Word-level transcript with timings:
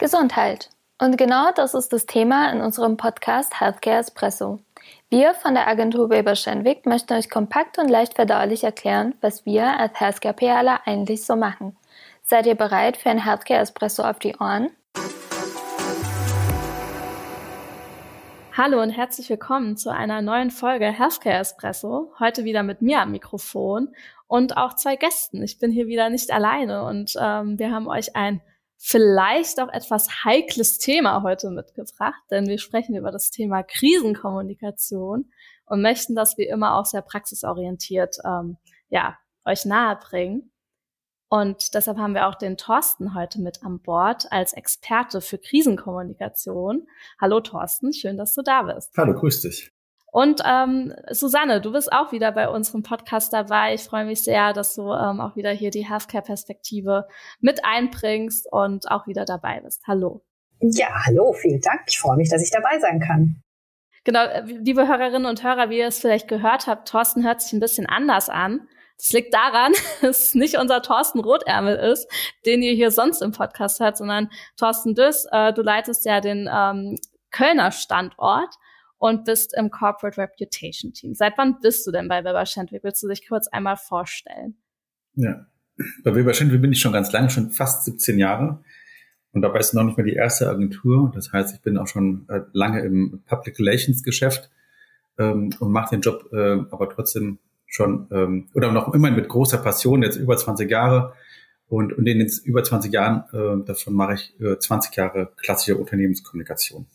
Gesundheit. 0.00 0.70
Und 0.98 1.18
genau 1.18 1.50
das 1.54 1.74
ist 1.74 1.92
das 1.92 2.06
Thema 2.06 2.50
in 2.50 2.62
unserem 2.62 2.96
Podcast 2.96 3.60
Healthcare 3.60 3.98
Espresso. 3.98 4.58
Wir 5.10 5.34
von 5.34 5.52
der 5.52 5.68
Agentur 5.68 6.08
Weber 6.08 6.36
Schenwick 6.36 6.86
möchten 6.86 7.12
euch 7.12 7.28
kompakt 7.28 7.76
und 7.78 7.90
leicht 7.90 8.14
verdaulich 8.14 8.64
erklären, 8.64 9.14
was 9.20 9.44
wir 9.44 9.78
als 9.78 10.00
Healthcare 10.00 10.32
PRler 10.32 10.80
eigentlich 10.86 11.26
so 11.26 11.36
machen. 11.36 11.76
Seid 12.22 12.46
ihr 12.46 12.54
bereit 12.54 12.96
für 12.96 13.10
ein 13.10 13.22
Healthcare 13.22 13.60
Espresso 13.60 14.02
auf 14.02 14.18
die 14.18 14.34
Ohren? 14.36 14.70
Hallo 18.56 18.80
und 18.80 18.90
herzlich 18.90 19.28
willkommen 19.28 19.76
zu 19.76 19.90
einer 19.92 20.22
neuen 20.22 20.50
Folge 20.50 20.86
Healthcare 20.86 21.40
Espresso. 21.40 22.10
Heute 22.18 22.44
wieder 22.44 22.62
mit 22.62 22.80
mir 22.80 23.02
am 23.02 23.10
Mikrofon 23.10 23.94
und 24.28 24.56
auch 24.56 24.76
zwei 24.76 24.96
Gästen. 24.96 25.42
Ich 25.42 25.58
bin 25.58 25.70
hier 25.70 25.88
wieder 25.88 26.08
nicht 26.08 26.32
alleine 26.32 26.84
und 26.84 27.12
ähm, 27.20 27.58
wir 27.58 27.70
haben 27.70 27.86
euch 27.86 28.16
ein 28.16 28.40
vielleicht 28.82 29.60
auch 29.60 29.68
etwas 29.68 30.24
heikles 30.24 30.78
Thema 30.78 31.22
heute 31.22 31.50
mitgebracht, 31.50 32.22
denn 32.30 32.48
wir 32.48 32.58
sprechen 32.58 32.96
über 32.96 33.10
das 33.10 33.30
Thema 33.30 33.62
Krisenkommunikation 33.62 35.30
und 35.66 35.82
möchten 35.82 36.16
das 36.16 36.38
wie 36.38 36.46
immer 36.46 36.76
auch 36.76 36.86
sehr 36.86 37.02
praxisorientiert 37.02 38.16
ähm, 38.24 38.56
ja, 38.88 39.18
euch 39.44 39.66
nahebringen. 39.66 40.50
Und 41.28 41.74
deshalb 41.74 41.98
haben 41.98 42.14
wir 42.14 42.26
auch 42.26 42.34
den 42.34 42.56
Thorsten 42.56 43.14
heute 43.14 43.40
mit 43.40 43.62
an 43.62 43.80
Bord 43.80 44.32
als 44.32 44.54
Experte 44.54 45.20
für 45.20 45.38
Krisenkommunikation. 45.38 46.88
Hallo 47.20 47.40
Thorsten, 47.40 47.92
schön, 47.92 48.16
dass 48.16 48.34
du 48.34 48.42
da 48.42 48.62
bist. 48.62 48.96
Hallo, 48.96 49.12
grüß 49.14 49.42
dich. 49.42 49.70
Und 50.12 50.40
ähm, 50.44 50.92
Susanne, 51.10 51.60
du 51.60 51.72
bist 51.72 51.92
auch 51.92 52.10
wieder 52.10 52.32
bei 52.32 52.48
unserem 52.48 52.82
Podcast 52.82 53.32
dabei. 53.32 53.74
Ich 53.74 53.82
freue 53.82 54.04
mich 54.04 54.24
sehr, 54.24 54.52
dass 54.52 54.74
du 54.74 54.92
ähm, 54.92 55.20
auch 55.20 55.36
wieder 55.36 55.50
hier 55.50 55.70
die 55.70 55.88
Healthcare-Perspektive 55.88 57.06
mit 57.40 57.64
einbringst 57.64 58.48
und 58.50 58.90
auch 58.90 59.06
wieder 59.06 59.24
dabei 59.24 59.60
bist. 59.60 59.82
Hallo. 59.86 60.24
Ja, 60.60 60.88
hallo, 61.06 61.32
vielen 61.32 61.60
Dank. 61.60 61.82
Ich 61.86 61.98
freue 61.98 62.16
mich, 62.16 62.28
dass 62.28 62.42
ich 62.42 62.50
dabei 62.50 62.78
sein 62.80 63.00
kann. 63.00 63.42
Genau, 64.04 64.24
äh, 64.24 64.42
liebe 64.42 64.88
Hörerinnen 64.88 65.26
und 65.26 65.44
Hörer, 65.44 65.70
wie 65.70 65.78
ihr 65.78 65.86
es 65.86 66.00
vielleicht 66.00 66.26
gehört 66.26 66.66
habt, 66.66 66.88
Thorsten 66.88 67.24
hört 67.24 67.40
sich 67.40 67.52
ein 67.52 67.60
bisschen 67.60 67.86
anders 67.86 68.28
an. 68.28 68.66
Das 68.96 69.10
liegt 69.10 69.32
daran, 69.32 69.72
dass 70.02 70.20
es 70.20 70.34
nicht 70.34 70.58
unser 70.58 70.82
Thorsten 70.82 71.20
Rotärmel 71.20 71.76
ist, 71.76 72.10
den 72.46 72.62
ihr 72.62 72.72
hier 72.72 72.90
sonst 72.90 73.22
im 73.22 73.32
Podcast 73.32 73.78
hört, 73.78 73.96
sondern 73.96 74.28
Thorsten 74.56 74.94
Düss, 74.94 75.26
äh, 75.30 75.52
du 75.52 75.62
leitest 75.62 76.04
ja 76.04 76.20
den 76.20 76.50
ähm, 76.52 76.98
Kölner 77.30 77.70
Standort 77.70 78.54
und 79.00 79.24
bist 79.24 79.54
im 79.56 79.70
Corporate 79.70 80.20
Reputation 80.20 80.92
Team. 80.92 81.14
Seit 81.14 81.36
wann 81.38 81.58
bist 81.60 81.86
du 81.86 81.90
denn 81.90 82.06
bei 82.06 82.22
Weber 82.22 82.44
Schendwick? 82.44 82.84
Willst 82.84 83.02
du 83.02 83.08
dich 83.08 83.26
kurz 83.26 83.48
einmal 83.48 83.78
vorstellen? 83.78 84.56
Ja, 85.14 85.46
bei 86.04 86.14
Weber 86.14 86.34
Schendwick 86.34 86.60
bin 86.60 86.72
ich 86.72 86.80
schon 86.80 86.92
ganz 86.92 87.10
lange, 87.10 87.30
schon 87.30 87.50
fast 87.50 87.86
17 87.86 88.18
Jahre. 88.18 88.62
Und 89.32 89.40
dabei 89.40 89.58
ist 89.58 89.72
noch 89.72 89.84
nicht 89.84 89.96
mehr 89.96 90.04
die 90.04 90.12
erste 90.12 90.50
Agentur. 90.50 91.10
Das 91.14 91.32
heißt, 91.32 91.54
ich 91.54 91.62
bin 91.62 91.78
auch 91.78 91.86
schon 91.86 92.26
äh, 92.28 92.42
lange 92.52 92.80
im 92.80 93.22
Public 93.24 93.58
Relations 93.58 94.02
Geschäft 94.02 94.50
ähm, 95.18 95.50
und 95.58 95.72
mache 95.72 95.96
den 95.96 96.02
Job 96.02 96.28
äh, 96.32 96.58
aber 96.70 96.90
trotzdem 96.90 97.38
schon 97.66 98.06
ähm, 98.10 98.48
oder 98.52 98.70
noch 98.70 98.92
immer 98.92 99.10
mit 99.10 99.28
großer 99.28 99.58
Passion, 99.58 100.02
jetzt 100.02 100.16
über 100.16 100.36
20 100.36 100.70
Jahre. 100.70 101.14
Und, 101.68 101.92
in 101.92 102.04
den 102.04 102.28
über 102.44 102.64
20 102.64 102.92
Jahren, 102.92 103.24
äh, 103.32 103.64
davon 103.64 103.94
mache 103.94 104.14
ich 104.14 104.40
äh, 104.40 104.58
20 104.58 104.94
Jahre 104.96 105.32
klassische 105.36 105.78
Unternehmenskommunikation. 105.78 106.86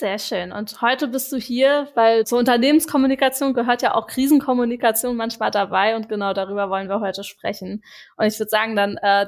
Sehr 0.00 0.18
schön. 0.18 0.50
Und 0.50 0.80
heute 0.80 1.08
bist 1.08 1.30
du 1.30 1.36
hier, 1.36 1.90
weil 1.94 2.26
zur 2.26 2.38
Unternehmenskommunikation 2.38 3.52
gehört 3.52 3.82
ja 3.82 3.94
auch 3.94 4.06
Krisenkommunikation 4.06 5.14
manchmal 5.14 5.50
dabei 5.50 5.94
und 5.94 6.08
genau 6.08 6.32
darüber 6.32 6.70
wollen 6.70 6.88
wir 6.88 7.00
heute 7.00 7.22
sprechen. 7.22 7.84
Und 8.16 8.24
ich 8.24 8.38
würde 8.38 8.48
sagen, 8.48 8.76
dann 8.76 8.96
äh, 8.96 9.26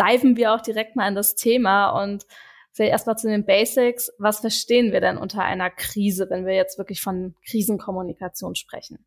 diven 0.00 0.38
wir 0.38 0.54
auch 0.54 0.62
direkt 0.62 0.96
mal 0.96 1.08
in 1.08 1.14
das 1.14 1.34
Thema 1.34 1.90
und 1.90 2.24
vielleicht 2.72 2.92
erstmal 2.92 3.18
zu 3.18 3.28
den 3.28 3.44
Basics. 3.44 4.10
Was 4.16 4.40
verstehen 4.40 4.92
wir 4.92 5.02
denn 5.02 5.18
unter 5.18 5.44
einer 5.44 5.68
Krise, 5.68 6.30
wenn 6.30 6.46
wir 6.46 6.54
jetzt 6.54 6.78
wirklich 6.78 7.02
von 7.02 7.34
Krisenkommunikation 7.46 8.54
sprechen? 8.54 9.04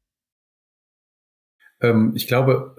Ähm, 1.81 2.13
ich 2.15 2.27
glaube, 2.27 2.75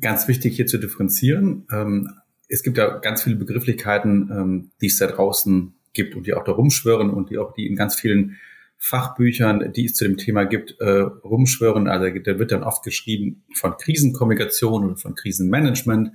ganz 0.00 0.26
wichtig 0.26 0.56
hier 0.56 0.66
zu 0.66 0.78
differenzieren. 0.78 1.66
Ähm, 1.70 2.18
es 2.48 2.62
gibt 2.62 2.78
ja 2.78 2.96
ganz 2.96 3.24
viele 3.24 3.36
Begrifflichkeiten, 3.36 4.30
ähm, 4.32 4.70
die 4.80 4.86
es 4.86 4.96
da 4.96 5.06
draußen 5.06 5.75
gibt 5.96 6.14
und 6.14 6.26
die 6.28 6.34
auch 6.34 6.44
da 6.44 6.52
rumschwören 6.52 7.10
und 7.10 7.30
die 7.30 7.38
auch 7.38 7.52
die 7.52 7.66
in 7.66 7.74
ganz 7.74 7.96
vielen 7.96 8.36
Fachbüchern, 8.78 9.72
die 9.72 9.86
es 9.86 9.94
zu 9.94 10.04
dem 10.04 10.16
Thema 10.16 10.44
gibt, 10.44 10.76
äh, 10.80 11.00
rumschwören. 11.00 11.88
Also 11.88 12.18
da 12.20 12.38
wird 12.38 12.52
dann 12.52 12.62
oft 12.62 12.84
geschrieben 12.84 13.42
von 13.54 13.76
Krisenkommunikation 13.76 14.84
oder 14.84 14.96
von 14.96 15.14
Krisenmanagement. 15.14 16.12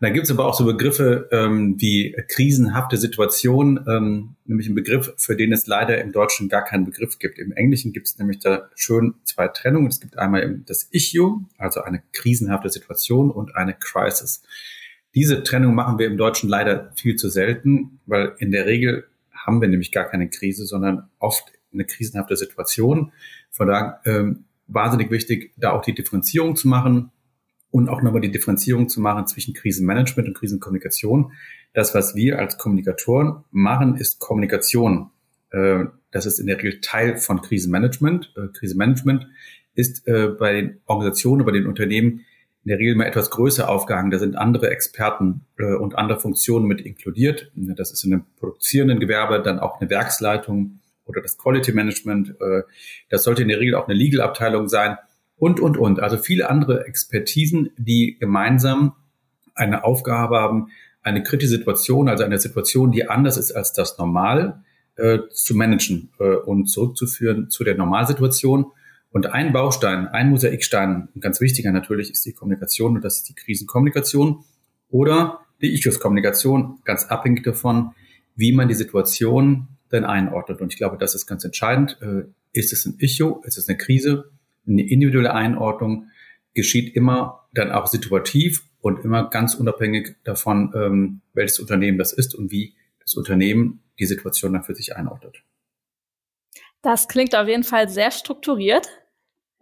Da 0.00 0.10
gibt 0.10 0.24
es 0.24 0.30
aber 0.30 0.46
auch 0.46 0.54
so 0.54 0.64
Begriffe 0.64 1.28
ähm, 1.30 1.76
wie 1.78 2.16
krisenhafte 2.28 2.96
Situation, 2.96 3.84
ähm, 3.88 4.34
nämlich 4.44 4.68
ein 4.68 4.74
Begriff, 4.74 5.14
für 5.16 5.36
den 5.36 5.52
es 5.52 5.66
leider 5.66 6.00
im 6.00 6.12
Deutschen 6.12 6.48
gar 6.48 6.64
keinen 6.64 6.84
Begriff 6.84 7.18
gibt. 7.18 7.38
Im 7.38 7.52
Englischen 7.52 7.92
gibt 7.92 8.08
es 8.08 8.18
nämlich 8.18 8.40
da 8.40 8.68
schön 8.74 9.14
zwei 9.22 9.48
Trennungen. 9.48 9.86
Es 9.86 10.00
gibt 10.00 10.18
einmal 10.18 10.60
das 10.66 10.88
Issue, 10.90 11.44
also 11.58 11.82
eine 11.82 12.02
krisenhafte 12.12 12.70
Situation 12.70 13.30
und 13.30 13.54
eine 13.54 13.74
Crisis. 13.74 14.42
Diese 15.14 15.42
Trennung 15.42 15.74
machen 15.74 15.98
wir 15.98 16.06
im 16.06 16.16
Deutschen 16.16 16.48
leider 16.48 16.92
viel 16.96 17.16
zu 17.16 17.28
selten, 17.28 18.00
weil 18.06 18.34
in 18.38 18.50
der 18.50 18.66
Regel 18.66 19.06
haben 19.32 19.60
wir 19.60 19.68
nämlich 19.68 19.92
gar 19.92 20.04
keine 20.04 20.28
Krise, 20.28 20.66
sondern 20.66 21.08
oft 21.18 21.52
eine 21.72 21.84
krisenhafte 21.84 22.36
Situation. 22.36 23.12
Von 23.50 23.68
daher 23.68 24.00
ähm, 24.04 24.44
wahnsinnig 24.66 25.10
wichtig, 25.10 25.52
da 25.56 25.72
auch 25.72 25.82
die 25.82 25.94
Differenzierung 25.94 26.56
zu 26.56 26.68
machen 26.68 27.10
und 27.70 27.88
auch 27.88 28.02
nochmal 28.02 28.20
die 28.20 28.30
Differenzierung 28.30 28.88
zu 28.88 29.00
machen 29.00 29.26
zwischen 29.26 29.54
Krisenmanagement 29.54 30.28
und 30.28 30.34
Krisenkommunikation. 30.34 31.32
Das, 31.72 31.94
was 31.94 32.14
wir 32.14 32.38
als 32.38 32.56
Kommunikatoren 32.56 33.44
machen, 33.50 33.96
ist 33.96 34.20
Kommunikation. 34.20 35.10
Äh, 35.50 35.84
das 36.10 36.26
ist 36.26 36.38
in 36.38 36.46
der 36.46 36.58
Regel 36.58 36.80
Teil 36.80 37.16
von 37.16 37.42
Krisenmanagement. 37.42 38.32
Äh, 38.36 38.48
Krisenmanagement 38.56 39.26
ist 39.74 40.06
äh, 40.06 40.28
bei 40.28 40.52
den 40.52 40.80
Organisationen, 40.86 41.44
bei 41.44 41.52
den 41.52 41.66
Unternehmen 41.66 42.24
in 42.64 42.70
der 42.70 42.78
Regel 42.78 42.94
mal 42.94 43.04
etwas 43.04 43.30
größer 43.30 43.68
aufgehangen. 43.68 44.10
Da 44.10 44.18
sind 44.18 44.36
andere 44.36 44.70
Experten 44.70 45.42
äh, 45.58 45.74
und 45.74 45.96
andere 45.96 46.18
Funktionen 46.18 46.66
mit 46.66 46.80
inkludiert. 46.80 47.50
Das 47.54 47.92
ist 47.92 48.04
in 48.04 48.14
einem 48.14 48.24
produzierenden 48.38 49.00
Gewerbe 49.00 49.42
dann 49.42 49.58
auch 49.58 49.80
eine 49.80 49.90
Werksleitung 49.90 50.80
oder 51.04 51.20
das 51.20 51.36
Quality 51.36 51.72
Management. 51.72 52.34
Äh, 52.40 52.62
das 53.10 53.24
sollte 53.24 53.42
in 53.42 53.48
der 53.48 53.60
Regel 53.60 53.74
auch 53.74 53.86
eine 53.86 53.96
Legal-Abteilung 53.96 54.68
sein 54.68 54.96
und, 55.36 55.60
und, 55.60 55.76
und. 55.76 56.00
Also 56.00 56.16
viele 56.16 56.48
andere 56.48 56.86
Expertisen, 56.86 57.70
die 57.76 58.16
gemeinsam 58.18 58.94
eine 59.54 59.84
Aufgabe 59.84 60.38
haben, 60.40 60.68
eine 61.02 61.22
kritische 61.22 61.50
Situation, 61.50 62.08
also 62.08 62.24
eine 62.24 62.38
Situation, 62.38 62.92
die 62.92 63.08
anders 63.08 63.36
ist 63.36 63.52
als 63.52 63.74
das 63.74 63.98
Normal, 63.98 64.62
äh, 64.96 65.18
zu 65.30 65.54
managen 65.54 66.10
äh, 66.18 66.36
und 66.36 66.66
zurückzuführen 66.66 67.50
zu 67.50 67.62
der 67.62 67.74
Normalsituation 67.74 68.72
und 69.14 69.26
ein 69.26 69.52
Baustein, 69.52 70.08
ein 70.08 70.30
Mosaikstein, 70.30 71.08
ein 71.14 71.20
ganz 71.20 71.40
wichtiger 71.40 71.70
natürlich, 71.70 72.10
ist 72.10 72.26
die 72.26 72.32
Kommunikation 72.32 72.96
und 72.96 73.04
das 73.04 73.18
ist 73.18 73.28
die 73.28 73.34
Krisenkommunikation 73.36 74.42
oder 74.90 75.38
die 75.62 75.72
Issues-Kommunikation, 75.72 76.80
ganz 76.84 77.04
abhängig 77.04 77.44
davon, 77.44 77.92
wie 78.34 78.50
man 78.50 78.66
die 78.66 78.74
Situation 78.74 79.68
denn 79.92 80.04
einordnet. 80.04 80.60
Und 80.60 80.72
ich 80.72 80.78
glaube, 80.78 80.98
das 80.98 81.14
ist 81.14 81.26
ganz 81.26 81.44
entscheidend. 81.44 81.96
Äh, 82.02 82.24
ist 82.52 82.72
es 82.72 82.86
ein 82.86 82.96
Issue? 82.98 83.40
Ist 83.44 83.56
es 83.56 83.68
eine 83.68 83.78
Krise? 83.78 84.32
Eine 84.66 84.82
individuelle 84.82 85.32
Einordnung 85.32 86.08
geschieht 86.52 86.96
immer 86.96 87.46
dann 87.52 87.70
auch 87.70 87.86
situativ 87.86 88.64
und 88.80 89.04
immer 89.04 89.30
ganz 89.30 89.54
unabhängig 89.54 90.16
davon, 90.24 90.72
ähm, 90.74 91.20
welches 91.34 91.60
Unternehmen 91.60 91.98
das 91.98 92.12
ist 92.12 92.34
und 92.34 92.50
wie 92.50 92.74
das 92.98 93.14
Unternehmen 93.14 93.84
die 94.00 94.06
Situation 94.06 94.54
dann 94.54 94.64
für 94.64 94.74
sich 94.74 94.96
einordnet. 94.96 95.44
Das 96.82 97.06
klingt 97.06 97.36
auf 97.36 97.46
jeden 97.46 97.62
Fall 97.62 97.88
sehr 97.88 98.10
strukturiert 98.10 98.88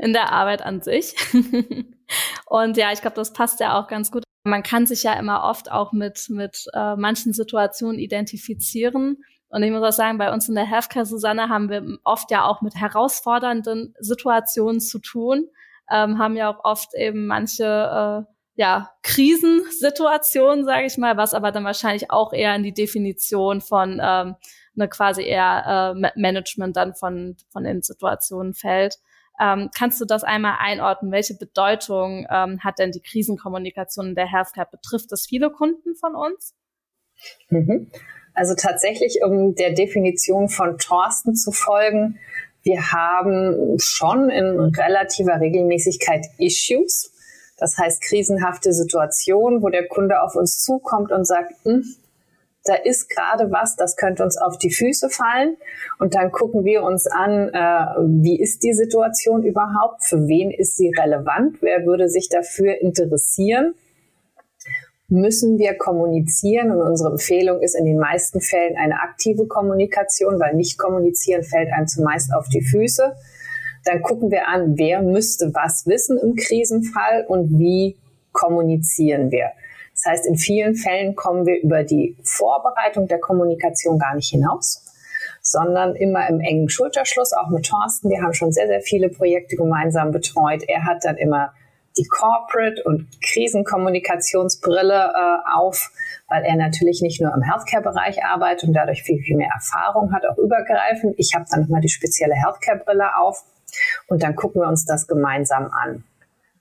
in 0.03 0.13
der 0.13 0.33
Arbeit 0.33 0.63
an 0.63 0.83
sich. 0.83 1.15
und 2.47 2.77
ja, 2.77 2.93
ich 2.93 3.01
glaube, 3.01 3.15
das 3.15 3.33
passt 3.33 3.61
ja 3.61 3.79
auch 3.79 3.87
ganz 3.87 4.11
gut. 4.11 4.25
Man 4.45 4.65
kann 4.65 4.87
sich 4.87 5.05
ja 5.05 5.13
immer 5.13 5.45
oft 5.45 5.71
auch 5.71 5.93
mit, 5.93 6.27
mit 6.29 6.67
äh, 6.75 6.97
manchen 6.97 7.33
Situationen 7.33 8.01
identifizieren. 8.01 9.19
Und 9.49 9.63
ich 9.63 9.71
muss 9.71 9.83
auch 9.83 9.93
sagen, 9.93 10.19
bei 10.19 10.33
uns 10.33 10.49
in 10.49 10.57
der 10.57 10.69
Healthcare, 10.69 11.07
Susanne, 11.07 11.49
haben 11.49 11.71
wir 11.71 11.99
oft 12.03 12.33
ja 12.33 12.45
auch 12.45 12.63
mit 12.63 12.75
herausfordernden 12.75 13.95
Situationen 14.01 14.81
zu 14.81 14.99
tun, 14.99 15.49
ähm, 15.89 16.19
haben 16.19 16.37
ja 16.37 16.53
auch 16.53 16.65
oft 16.65 16.95
eben 16.95 17.27
manche 17.27 17.65
äh, 18.27 18.33
ja, 18.55 18.91
Krisensituationen, 19.03 20.65
sage 20.65 20.87
ich 20.87 20.99
mal, 20.99 21.17
was 21.17 21.33
aber 21.33 21.53
dann 21.53 21.65
wahrscheinlich 21.65 22.11
auch 22.11 22.33
eher 22.33 22.57
in 22.57 22.65
die 22.65 22.75
Definition 22.75 23.61
von 23.61 24.01
ähm, 24.03 24.35
eine 24.75 24.89
quasi 24.89 25.23
eher 25.23 25.95
äh, 25.95 26.13
Management 26.17 26.77
dann 26.77 26.95
von, 26.95 27.37
von 27.51 27.63
den 27.63 27.83
Situationen 27.83 28.53
fällt. 28.53 28.97
Ähm, 29.41 29.71
kannst 29.77 30.01
du 30.01 30.05
das 30.05 30.25
einmal 30.25 30.57
einordnen? 30.59 31.13
Welche 31.13 31.35
Bedeutung 31.35 32.27
ähm, 32.31 32.61
hat 32.61 32.79
denn 32.79 32.93
die 32.93 33.01
Krisenkommunikation 33.01 34.09
in 34.09 34.15
der 34.15 34.31
Healthcare? 34.31 34.69
Betrifft 34.71 35.11
das 35.11 35.27
viele 35.27 35.51
Kunden 35.51 35.95
von 35.95 36.15
uns? 36.15 36.55
Mhm. 37.49 37.91
Also 38.35 38.55
tatsächlich, 38.55 39.21
um 39.25 39.55
der 39.55 39.73
Definition 39.73 40.49
von 40.49 40.79
Thorsten 40.79 41.35
zu 41.35 41.53
folgen, 41.53 42.19
wir 42.63 42.93
haben 42.93 43.77
schon 43.79 44.31
in 44.31 44.59
relativer 44.61 45.41
Regelmäßigkeit 45.41 46.27
Issues. 46.39 47.13
Das 47.59 47.77
heißt 47.77 48.03
krisenhafte 48.03 48.73
Situationen, 48.73 49.63
wo 49.63 49.69
der 49.69 49.87
Kunde 49.87 50.23
auf 50.23 50.37
uns 50.37 50.63
zukommt 50.63 51.13
und 51.13 51.27
sagt, 51.27 51.53
hm, 51.65 51.85
da 52.65 52.75
ist 52.75 53.09
gerade 53.09 53.51
was, 53.51 53.75
das 53.77 53.97
könnte 53.97 54.23
uns 54.23 54.39
auf 54.39 54.57
die 54.57 54.71
Füße 54.71 55.11
fallen. 55.11 55.57
Und 55.99 56.15
dann 56.15 56.31
gucken 56.31 56.65
wir 56.65 56.83
uns 56.83 57.07
an, 57.07 57.49
äh, 57.49 57.87
wie 58.23 58.41
ist 58.41 58.63
die 58.63 58.73
Situation 58.73 59.43
überhaupt? 59.43 60.05
Für 60.05 60.29
wen 60.29 60.51
ist 60.51 60.77
sie 60.77 60.93
relevant? 60.97 61.59
Wer 61.61 61.85
würde 61.85 62.09
sich 62.09 62.29
dafür 62.29 62.81
interessieren? 62.81 63.75
Müssen 65.09 65.59
wir 65.59 65.75
kommunizieren? 65.75 66.71
Und 66.71 66.81
unsere 66.83 67.11
Empfehlung 67.11 67.61
ist 67.61 67.75
in 67.75 67.85
den 67.85 67.99
meisten 67.99 68.41
Fällen 68.41 68.77
eine 68.77 69.01
aktive 69.03 69.47
Kommunikation, 69.47 70.39
weil 70.39 70.55
nicht 70.55 70.79
kommunizieren 70.79 71.43
fällt 71.43 71.73
einem 71.73 71.89
zumeist 71.89 72.33
auf 72.33 72.49
die 72.49 72.63
Füße. 72.63 73.13
Dann 73.85 74.03
gucken 74.03 74.31
wir 74.31 74.47
an, 74.47 74.79
wer 74.79 75.03
müsste 75.03 75.53
was 75.53 75.87
wissen 75.87 76.17
im 76.17 76.37
Krisenfall 76.37 77.27
und 77.27 77.59
wie 77.59 77.97
kommunizieren 78.31 79.33
wir. 79.33 79.51
Das 79.95 80.05
heißt, 80.07 80.27
in 80.27 80.37
vielen 80.37 80.75
Fällen 80.75 81.15
kommen 81.15 81.47
wir 81.47 81.61
über 81.61 81.85
die 81.85 82.17
Vorbereitung 82.23 83.07
der 83.07 83.21
Kommunikation 83.21 83.99
gar 83.99 84.15
nicht 84.15 84.31
hinaus, 84.31 84.85
sondern 85.41 85.95
immer 85.95 86.29
im 86.29 86.41
engen 86.41 86.69
Schulterschluss, 86.69 87.33
auch 87.33 87.49
mit 87.49 87.67
Thorsten. 87.67 88.11
Wir 88.11 88.23
haben 88.23 88.35
schon 88.35 88.53
sehr, 88.53 88.67
sehr 88.67 88.81
viele 88.81 89.09
Projekte 89.11 89.57
gemeinsam 89.57 90.11
betreut. 90.11 90.63
Er 90.67 90.85
hat 90.85 91.05
dann 91.05 91.17
immer 91.17 91.53
die 91.97 92.07
Corporate- 92.07 92.83
und 92.85 93.09
Krisenkommunikationsbrille 93.23 95.13
äh, 95.15 95.39
auf, 95.55 95.91
weil 96.29 96.43
er 96.45 96.57
natürlich 96.57 97.03
nicht 97.03 97.21
nur 97.21 97.35
im 97.35 97.43
Healthcare-Bereich 97.43 98.25
arbeitet 98.25 98.69
und 98.69 98.75
dadurch 98.75 99.03
viel, 99.03 99.21
viel 99.21 99.37
mehr 99.37 99.51
Erfahrung 99.55 100.13
hat, 100.13 100.25
auch 100.27 100.39
übergreifend. 100.39 101.15
Ich 101.19 101.35
habe 101.35 101.45
dann 101.51 101.63
nochmal 101.63 101.83
die 101.83 101.91
spezielle 101.91 102.35
Healthcare-Brille 102.35 103.17
auf 103.19 103.45
und 104.09 104.23
dann 104.23 104.37
gucken 104.37 104.63
wir 104.63 104.69
uns 104.69 104.85
das 104.85 105.07
gemeinsam 105.07 105.71
an. 105.71 106.05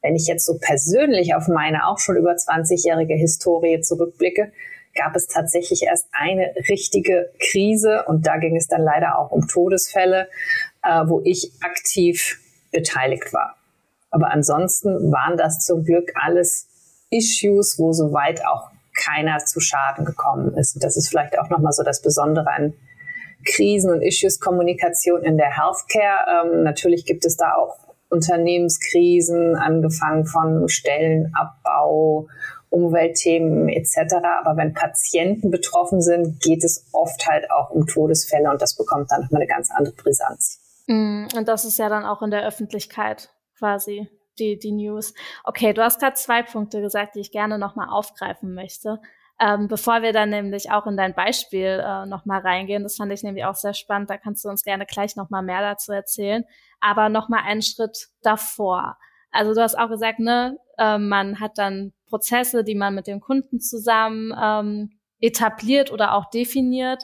Wenn 0.01 0.15
ich 0.15 0.27
jetzt 0.27 0.45
so 0.45 0.57
persönlich 0.57 1.35
auf 1.35 1.47
meine 1.47 1.87
auch 1.87 1.99
schon 1.99 2.17
über 2.17 2.31
20-jährige 2.31 3.13
Historie 3.13 3.81
zurückblicke, 3.81 4.51
gab 4.95 5.15
es 5.15 5.27
tatsächlich 5.27 5.83
erst 5.83 6.07
eine 6.11 6.53
richtige 6.69 7.31
Krise 7.39 8.03
und 8.07 8.27
da 8.27 8.37
ging 8.37 8.55
es 8.55 8.67
dann 8.67 8.81
leider 8.81 9.17
auch 9.17 9.31
um 9.31 9.47
Todesfälle, 9.47 10.27
äh, 10.83 11.03
wo 11.05 11.21
ich 11.23 11.51
aktiv 11.61 12.39
beteiligt 12.71 13.31
war. 13.33 13.55
Aber 14.09 14.31
ansonsten 14.31 15.11
waren 15.11 15.37
das 15.37 15.59
zum 15.59 15.85
Glück 15.85 16.11
alles 16.15 16.67
Issues, 17.09 17.79
wo 17.79 17.93
soweit 17.93 18.45
auch 18.45 18.69
keiner 18.93 19.39
zu 19.39 19.59
Schaden 19.59 20.05
gekommen 20.05 20.55
ist. 20.57 20.75
Und 20.75 20.83
das 20.83 20.97
ist 20.97 21.09
vielleicht 21.09 21.39
auch 21.39 21.49
nochmal 21.49 21.71
so 21.71 21.83
das 21.83 22.01
Besondere 22.01 22.49
an 22.49 22.73
Krisen- 23.45 23.91
und 23.91 24.01
Issues-Kommunikation 24.01 25.23
in 25.23 25.37
der 25.37 25.57
Healthcare. 25.57 26.45
Ähm, 26.45 26.63
natürlich 26.63 27.05
gibt 27.05 27.25
es 27.25 27.37
da 27.37 27.53
auch 27.55 27.77
Unternehmenskrisen, 28.11 29.55
angefangen 29.55 30.25
von 30.25 30.67
Stellenabbau, 30.67 32.27
Umweltthemen 32.69 33.69
etc. 33.69 34.15
Aber 34.43 34.57
wenn 34.57 34.73
Patienten 34.73 35.49
betroffen 35.49 36.01
sind, 36.01 36.39
geht 36.41 36.63
es 36.63 36.87
oft 36.91 37.27
halt 37.27 37.49
auch 37.51 37.69
um 37.71 37.87
Todesfälle 37.87 38.49
und 38.49 38.61
das 38.61 38.75
bekommt 38.75 39.11
dann 39.11 39.21
nochmal 39.21 39.41
eine 39.41 39.47
ganz 39.47 39.71
andere 39.71 39.95
Brisanz. 39.95 40.59
Mm, 40.87 41.27
und 41.35 41.47
das 41.47 41.65
ist 41.65 41.79
ja 41.79 41.89
dann 41.89 42.05
auch 42.05 42.21
in 42.21 42.31
der 42.31 42.45
Öffentlichkeit 42.45 43.29
quasi 43.57 44.07
die, 44.39 44.57
die 44.57 44.71
News. 44.71 45.13
Okay, 45.43 45.73
du 45.73 45.81
hast 45.81 45.99
gerade 45.99 46.15
zwei 46.15 46.43
Punkte 46.43 46.81
gesagt, 46.81 47.15
die 47.15 47.19
ich 47.19 47.31
gerne 47.31 47.57
nochmal 47.57 47.89
aufgreifen 47.89 48.53
möchte. 48.53 48.99
Ähm, 49.43 49.67
bevor 49.67 50.03
wir 50.03 50.13
dann 50.13 50.29
nämlich 50.29 50.69
auch 50.69 50.85
in 50.85 50.95
dein 50.95 51.15
Beispiel 51.15 51.83
äh, 51.83 52.05
nochmal 52.05 52.41
reingehen, 52.41 52.83
das 52.83 52.97
fand 52.97 53.11
ich 53.11 53.23
nämlich 53.23 53.43
auch 53.45 53.55
sehr 53.55 53.73
spannend, 53.73 54.11
da 54.11 54.17
kannst 54.17 54.45
du 54.45 54.49
uns 54.49 54.61
gerne 54.61 54.85
gleich 54.85 55.15
nochmal 55.15 55.41
mehr 55.41 55.61
dazu 55.61 55.91
erzählen, 55.91 56.43
aber 56.79 57.09
nochmal 57.09 57.41
einen 57.43 57.63
Schritt 57.63 58.09
davor. 58.21 58.97
Also 59.31 59.55
du 59.55 59.61
hast 59.61 59.79
auch 59.79 59.89
gesagt, 59.89 60.19
ne, 60.19 60.59
äh, 60.77 60.99
man 60.99 61.39
hat 61.39 61.57
dann 61.57 61.91
Prozesse, 62.07 62.63
die 62.63 62.75
man 62.75 62.93
mit 62.93 63.07
dem 63.07 63.19
Kunden 63.19 63.59
zusammen 63.59 64.31
ähm, 64.39 64.99
etabliert 65.19 65.91
oder 65.91 66.13
auch 66.13 66.29
definiert. 66.29 67.03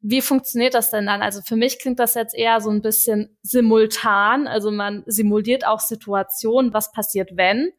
Wie 0.00 0.22
funktioniert 0.22 0.72
das 0.72 0.90
denn 0.90 1.04
dann? 1.04 1.20
Also 1.20 1.42
für 1.42 1.56
mich 1.56 1.80
klingt 1.80 1.98
das 1.98 2.14
jetzt 2.14 2.34
eher 2.34 2.62
so 2.62 2.70
ein 2.70 2.80
bisschen 2.80 3.36
simultan. 3.42 4.46
Also 4.46 4.70
man 4.70 5.02
simuliert 5.06 5.66
auch 5.66 5.80
Situationen. 5.80 6.72
Was 6.72 6.92
passiert, 6.92 7.32
wenn? 7.34 7.72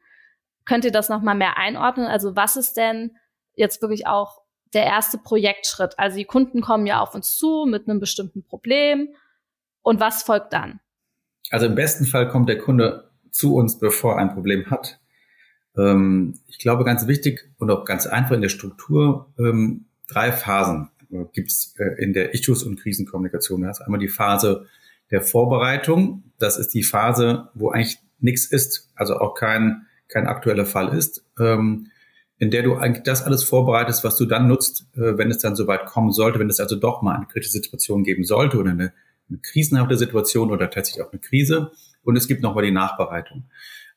Könnt 0.65 0.85
ihr 0.85 0.91
das 0.91 1.09
nochmal 1.09 1.35
mehr 1.35 1.57
einordnen? 1.57 2.05
Also 2.05 2.35
was 2.35 2.55
ist 2.55 2.77
denn 2.77 3.15
jetzt 3.59 3.81
wirklich 3.81 4.07
auch 4.07 4.41
der 4.73 4.85
erste 4.85 5.17
Projektschritt. 5.17 5.97
Also 5.97 6.17
die 6.17 6.25
Kunden 6.25 6.61
kommen 6.61 6.87
ja 6.87 7.01
auf 7.01 7.13
uns 7.13 7.35
zu 7.35 7.65
mit 7.67 7.87
einem 7.87 7.99
bestimmten 7.99 8.43
Problem. 8.43 9.09
Und 9.81 9.99
was 9.99 10.23
folgt 10.23 10.53
dann? 10.53 10.79
Also 11.51 11.65
im 11.65 11.75
besten 11.75 12.05
Fall 12.05 12.29
kommt 12.29 12.49
der 12.49 12.57
Kunde 12.57 13.09
zu 13.31 13.55
uns, 13.55 13.79
bevor 13.79 14.13
er 14.13 14.19
ein 14.19 14.33
Problem 14.33 14.69
hat. 14.69 14.99
Ähm, 15.77 16.39
ich 16.47 16.59
glaube, 16.59 16.83
ganz 16.83 17.07
wichtig 17.07 17.51
und 17.57 17.69
auch 17.69 17.85
ganz 17.85 18.07
einfach 18.07 18.35
in 18.35 18.41
der 18.41 18.49
Struktur, 18.49 19.31
ähm, 19.37 19.85
drei 20.07 20.31
Phasen 20.31 20.89
gibt 21.33 21.49
es 21.49 21.75
äh, 21.77 22.03
in 22.03 22.13
der 22.13 22.33
Issues- 22.33 22.63
und 22.63 22.79
Krisenkommunikation. 22.79 23.63
Das 23.63 23.79
ist 23.79 23.85
einmal 23.85 23.99
die 23.99 24.07
Phase 24.07 24.67
der 25.11 25.21
Vorbereitung. 25.21 26.23
Das 26.37 26.57
ist 26.57 26.73
die 26.73 26.83
Phase, 26.83 27.49
wo 27.55 27.71
eigentlich 27.71 27.97
nichts 28.19 28.45
ist, 28.45 28.91
also 28.95 29.17
auch 29.17 29.33
kein, 29.33 29.87
kein 30.07 30.27
aktueller 30.27 30.65
Fall 30.65 30.95
ist. 30.95 31.25
Ähm, 31.39 31.87
in 32.39 32.51
der 32.51 32.63
du 32.63 32.75
eigentlich 32.75 33.03
das 33.03 33.21
alles 33.23 33.43
vorbereitest, 33.43 34.03
was 34.03 34.15
du 34.17 34.25
dann 34.25 34.47
nutzt, 34.47 34.87
äh, 34.95 35.17
wenn 35.17 35.29
es 35.29 35.39
dann 35.39 35.55
soweit 35.55 35.85
kommen 35.85 36.11
sollte, 36.11 36.39
wenn 36.39 36.49
es 36.49 36.59
also 36.59 36.77
doch 36.77 37.01
mal 37.01 37.15
eine 37.15 37.27
kritische 37.27 37.51
Situation 37.51 38.03
geben 38.03 38.23
sollte 38.23 38.57
oder 38.57 38.71
eine, 38.71 38.93
eine 39.29 39.39
krisenhafte 39.39 39.97
Situation 39.97 40.49
oder 40.49 40.69
tatsächlich 40.69 41.05
auch 41.05 41.11
eine 41.11 41.19
Krise. 41.19 41.71
Und 42.03 42.15
es 42.15 42.27
gibt 42.27 42.41
nochmal 42.41 42.63
die 42.63 42.71
Nachbereitung. 42.71 43.43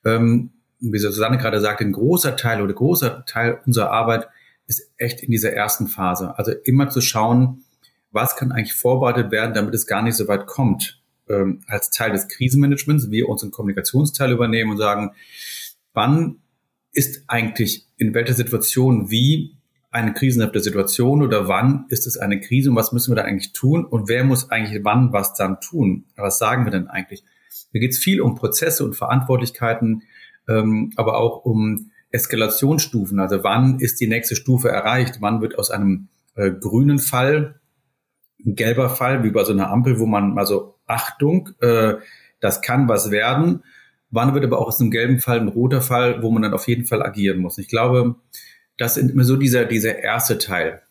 Ähm, 0.05 0.51
wie 0.81 0.99
Susanne 0.99 1.39
gerade 1.39 1.61
sagt, 1.61 1.81
ein 1.81 1.93
großer 1.93 2.37
Teil 2.37 2.61
oder 2.61 2.75
großer 2.75 3.25
Teil 3.25 3.61
unserer 3.65 3.93
Arbeit 3.93 4.29
ist 4.67 4.91
echt 4.97 5.23
in 5.23 5.31
dieser 5.31 5.53
ersten 5.53 5.87
Phase. 5.87 6.37
Also 6.37 6.51
immer 6.65 6.91
zu 6.91 7.01
schauen, 7.01 7.63
was 8.11 8.37
kann 8.37 8.51
eigentlich 8.51 8.75
vorbereitet 8.75 9.31
werden, 9.31 9.55
damit 9.55 9.75
es 9.75 9.87
gar 9.87 10.03
nicht 10.03 10.17
so 10.17 10.27
weit 10.27 10.47
kommt. 10.47 11.01
Ähm, 11.29 11.61
als 11.69 11.91
Teil 11.91 12.11
des 12.11 12.27
Krisenmanagements, 12.27 13.11
wir 13.11 13.29
unseren 13.29 13.53
Kommunikationsteil 13.53 14.33
übernehmen 14.33 14.73
und 14.73 14.79
sagen, 14.79 15.13
wann 15.95 16.43
ist 16.93 17.25
eigentlich 17.27 17.87
in 17.97 18.15
welcher 18.15 18.35
Situation 18.35 19.11
wie 19.11 19.57
eine 19.91 20.15
krisenhafte 20.15 20.61
Situation 20.61 21.23
oder 21.23 21.49
wann 21.49 21.85
ist 21.89 22.07
es 22.07 22.17
eine 22.17 22.41
Krise 22.41 22.71
und 22.71 22.77
was 22.77 22.93
müssen 22.93 23.13
wir 23.13 23.17
da 23.17 23.23
eigentlich 23.23 23.53
tun 23.53 23.85
und 23.85 24.09
wer 24.09 24.25
muss 24.25 24.51
eigentlich 24.51 24.83
wann 24.85 25.13
was 25.13 25.35
dann 25.35 25.61
tun? 25.61 26.07
Was 26.17 26.39
sagen 26.39 26.65
wir 26.65 26.71
denn 26.71 26.89
eigentlich? 26.89 27.25
Da 27.73 27.79
geht 27.79 27.93
es 27.93 27.99
viel 27.99 28.21
um 28.21 28.35
Prozesse 28.35 28.85
und 28.85 28.95
Verantwortlichkeiten, 28.95 30.03
ähm, 30.49 30.93
aber 30.97 31.19
auch 31.19 31.45
um 31.45 31.91
Eskalationsstufen. 32.11 33.21
Also 33.21 33.45
wann 33.45 33.81
ist 33.81 34.01
die 34.01 34.07
nächste 34.07 34.37
Stufe 34.37 34.71
erreicht? 34.71 35.19
Wann 35.21 35.43
wird 35.43 35.59
aus 35.59 35.71
einem 35.71 36.09
äh, 36.35 36.51
grünen 36.51 36.99
Fall 36.99 37.61
ein 38.45 38.55
gelber 38.57 38.89
Fall, 38.89 39.25
wie 39.25 39.31
bei 39.31 39.45
so 39.45 39.53
einer 39.53 39.71
Ampel, 39.71 39.99
wo 39.99 40.07
man 40.07 40.39
also 40.39 40.79
Achtung, 40.87 41.51
äh, 41.61 41.95
das 42.41 42.61
kann 42.61 42.89
was 42.89 43.11
werden 43.11 43.63
Wann 44.13 44.35
wird 44.35 44.45
aber 44.45 44.59
auch 44.59 44.67
aus 44.67 44.79
einem 44.79 44.91
gelben 44.91 45.19
Fall 45.21 45.41
ein 45.41 45.49
roter 45.49 45.81
Fall, 45.81 46.23
wo 46.23 46.31
man 46.31 46.43
dann 46.43 46.53
auf 46.53 46.69
jeden 46.69 46.85
Fall 46.85 47.03
agieren 47.03 47.39
muss? 47.39 47.57
Ich 47.57 47.67
glaube, 47.67 48.17
das 48.77 48.99
ist 48.99 49.11
immer 49.11 49.25
so 49.25 49.37
dieser, 49.37 49.65
dieser 49.65 49.99
erste 49.99 50.37
Teil. 50.37 50.83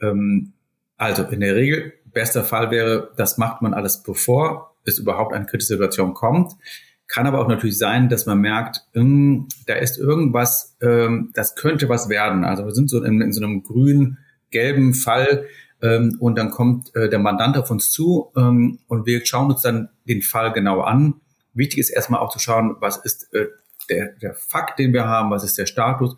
Ähm, 0.00 0.52
also 0.96 1.24
in 1.24 1.40
der 1.40 1.56
Regel, 1.56 1.92
bester 2.12 2.44
Fall 2.44 2.70
wäre, 2.70 3.10
das 3.16 3.36
macht 3.36 3.62
man 3.62 3.74
alles 3.74 4.02
bevor 4.02 4.76
es 4.84 4.98
überhaupt 4.98 5.34
eine 5.34 5.46
kritische 5.46 5.74
Situation 5.74 6.14
kommt. 6.14 6.52
Kann 7.08 7.26
aber 7.26 7.40
auch 7.40 7.48
natürlich 7.48 7.78
sein, 7.78 8.08
dass 8.08 8.26
man 8.26 8.40
merkt, 8.40 8.82
mh, 8.94 9.02
hm, 9.02 9.48
da 9.66 9.74
ist 9.74 9.98
irgendwas, 9.98 10.76
ähm, 10.80 11.30
das 11.34 11.56
könnte 11.56 11.88
was 11.88 12.08
werden. 12.08 12.44
Also 12.44 12.64
wir 12.64 12.74
sind 12.74 12.88
so 12.88 13.02
in, 13.02 13.20
in 13.20 13.32
so 13.32 13.42
einem 13.42 13.64
grün 13.64 14.18
gelben 14.52 14.94
Fall 14.94 15.46
ähm, 15.82 16.16
und 16.20 16.38
dann 16.38 16.50
kommt 16.50 16.94
äh, 16.94 17.08
der 17.08 17.18
Mandant 17.18 17.56
auf 17.56 17.72
uns 17.72 17.90
zu 17.90 18.30
ähm, 18.36 18.78
und 18.86 19.04
wir 19.04 19.26
schauen 19.26 19.50
uns 19.50 19.62
dann 19.62 19.88
den 20.08 20.22
Fall 20.22 20.52
genau 20.52 20.82
an 20.82 21.20
wichtig 21.56 21.78
ist 21.78 21.90
erstmal 21.90 22.20
auch 22.20 22.30
zu 22.30 22.38
schauen, 22.38 22.76
was 22.80 22.98
ist 22.98 23.32
äh, 23.34 23.46
der, 23.88 24.14
der 24.20 24.34
Fakt, 24.34 24.78
den 24.78 24.92
wir 24.92 25.06
haben, 25.06 25.30
was 25.30 25.44
ist 25.44 25.58
der 25.58 25.66
Status 25.66 26.12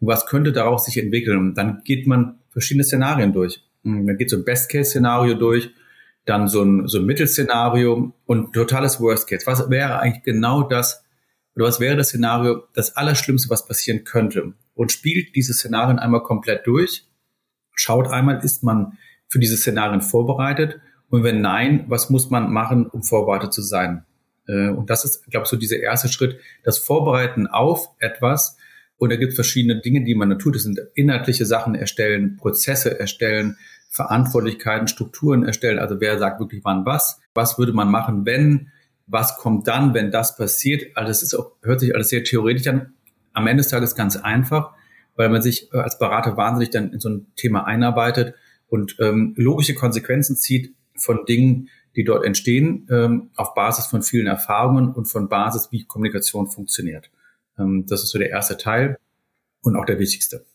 und 0.00 0.08
was 0.08 0.26
könnte 0.26 0.52
daraus 0.52 0.84
sich 0.84 0.98
entwickeln. 0.98 1.38
Und 1.38 1.54
dann 1.54 1.82
geht 1.84 2.06
man 2.06 2.40
verschiedene 2.50 2.84
Szenarien 2.84 3.32
durch. 3.32 3.62
Hm, 3.84 4.04
man 4.04 4.16
geht 4.16 4.30
so 4.30 4.36
ein 4.36 4.44
Best-Case-Szenario 4.44 5.34
durch, 5.34 5.70
dann 6.26 6.48
so 6.48 6.62
ein, 6.62 6.86
so 6.86 6.98
ein 6.98 7.06
Mittelszenario 7.06 8.12
und 8.26 8.52
totales 8.52 9.00
Worst-Case. 9.00 9.46
Was 9.46 9.70
wäre 9.70 10.00
eigentlich 10.00 10.24
genau 10.24 10.62
das, 10.62 11.04
oder 11.56 11.66
was 11.66 11.80
wäre 11.80 11.96
das 11.96 12.08
Szenario, 12.08 12.64
das 12.74 12.96
Allerschlimmste, 12.96 13.50
was 13.50 13.66
passieren 13.66 14.04
könnte? 14.04 14.54
Und 14.74 14.92
spielt 14.92 15.34
diese 15.36 15.54
Szenarien 15.54 15.98
einmal 15.98 16.22
komplett 16.22 16.66
durch, 16.66 17.06
schaut 17.74 18.08
einmal, 18.08 18.44
ist 18.44 18.62
man 18.62 18.98
für 19.28 19.38
diese 19.38 19.56
Szenarien 19.56 20.00
vorbereitet 20.00 20.80
und 21.08 21.24
wenn 21.24 21.40
nein, 21.40 21.84
was 21.88 22.08
muss 22.08 22.30
man 22.30 22.52
machen, 22.52 22.86
um 22.86 23.02
vorbereitet 23.02 23.52
zu 23.52 23.62
sein? 23.62 24.04
Äh, 24.50 24.70
und 24.70 24.90
das 24.90 25.04
ist, 25.04 25.30
glaube 25.30 25.44
ich, 25.44 25.50
so 25.50 25.56
dieser 25.56 25.78
erste 25.78 26.08
Schritt, 26.08 26.38
das 26.64 26.78
Vorbereiten 26.78 27.46
auf 27.46 27.90
etwas. 27.98 28.56
Und 28.98 29.10
da 29.10 29.16
gibt 29.16 29.30
es 29.30 29.36
verschiedene 29.36 29.80
Dinge, 29.80 30.04
die 30.04 30.14
man 30.14 30.28
da 30.28 30.36
tut. 30.36 30.56
Das 30.56 30.62
sind 30.62 30.78
inhaltliche 30.94 31.46
Sachen 31.46 31.74
erstellen, 31.74 32.36
Prozesse 32.36 32.98
erstellen, 32.98 33.56
Verantwortlichkeiten, 33.88 34.88
Strukturen 34.88 35.44
erstellen. 35.44 35.78
Also 35.78 36.00
wer 36.00 36.18
sagt 36.18 36.40
wirklich 36.40 36.62
wann 36.64 36.84
was? 36.84 37.20
Was 37.34 37.58
würde 37.58 37.72
man 37.72 37.90
machen, 37.90 38.26
wenn? 38.26 38.68
Was 39.06 39.38
kommt 39.38 39.66
dann, 39.66 39.94
wenn 39.94 40.10
das 40.10 40.36
passiert? 40.36 40.96
Also 40.96 41.08
das 41.08 41.22
ist 41.22 41.34
auch, 41.34 41.52
hört 41.62 41.80
sich 41.80 41.94
alles 41.94 42.10
sehr 42.10 42.22
theoretisch 42.22 42.66
an. 42.68 42.92
Am 43.32 43.46
Ende 43.46 43.62
des 43.62 43.70
Tages 43.70 43.96
ganz 43.96 44.16
einfach, 44.16 44.72
weil 45.16 45.28
man 45.28 45.42
sich 45.42 45.72
äh, 45.72 45.78
als 45.78 45.98
Berater 45.98 46.36
wahnsinnig 46.36 46.70
dann 46.70 46.92
in 46.92 47.00
so 47.00 47.08
ein 47.08 47.26
Thema 47.36 47.66
einarbeitet 47.66 48.34
und 48.68 48.96
ähm, 49.00 49.34
logische 49.36 49.74
Konsequenzen 49.74 50.36
zieht 50.36 50.74
von 50.96 51.24
Dingen, 51.26 51.68
die 51.96 52.04
dort 52.04 52.24
entstehen, 52.24 52.86
ähm, 52.90 53.30
auf 53.36 53.54
Basis 53.54 53.86
von 53.86 54.02
vielen 54.02 54.26
Erfahrungen 54.26 54.92
und 54.92 55.06
von 55.06 55.28
Basis, 55.28 55.68
wie 55.72 55.84
Kommunikation 55.84 56.48
funktioniert. 56.48 57.10
Ähm, 57.58 57.86
das 57.88 58.02
ist 58.02 58.10
so 58.10 58.18
der 58.18 58.30
erste 58.30 58.56
Teil 58.56 58.98
und 59.62 59.76
auch 59.76 59.84
der 59.84 59.98
wichtigste. 59.98 60.46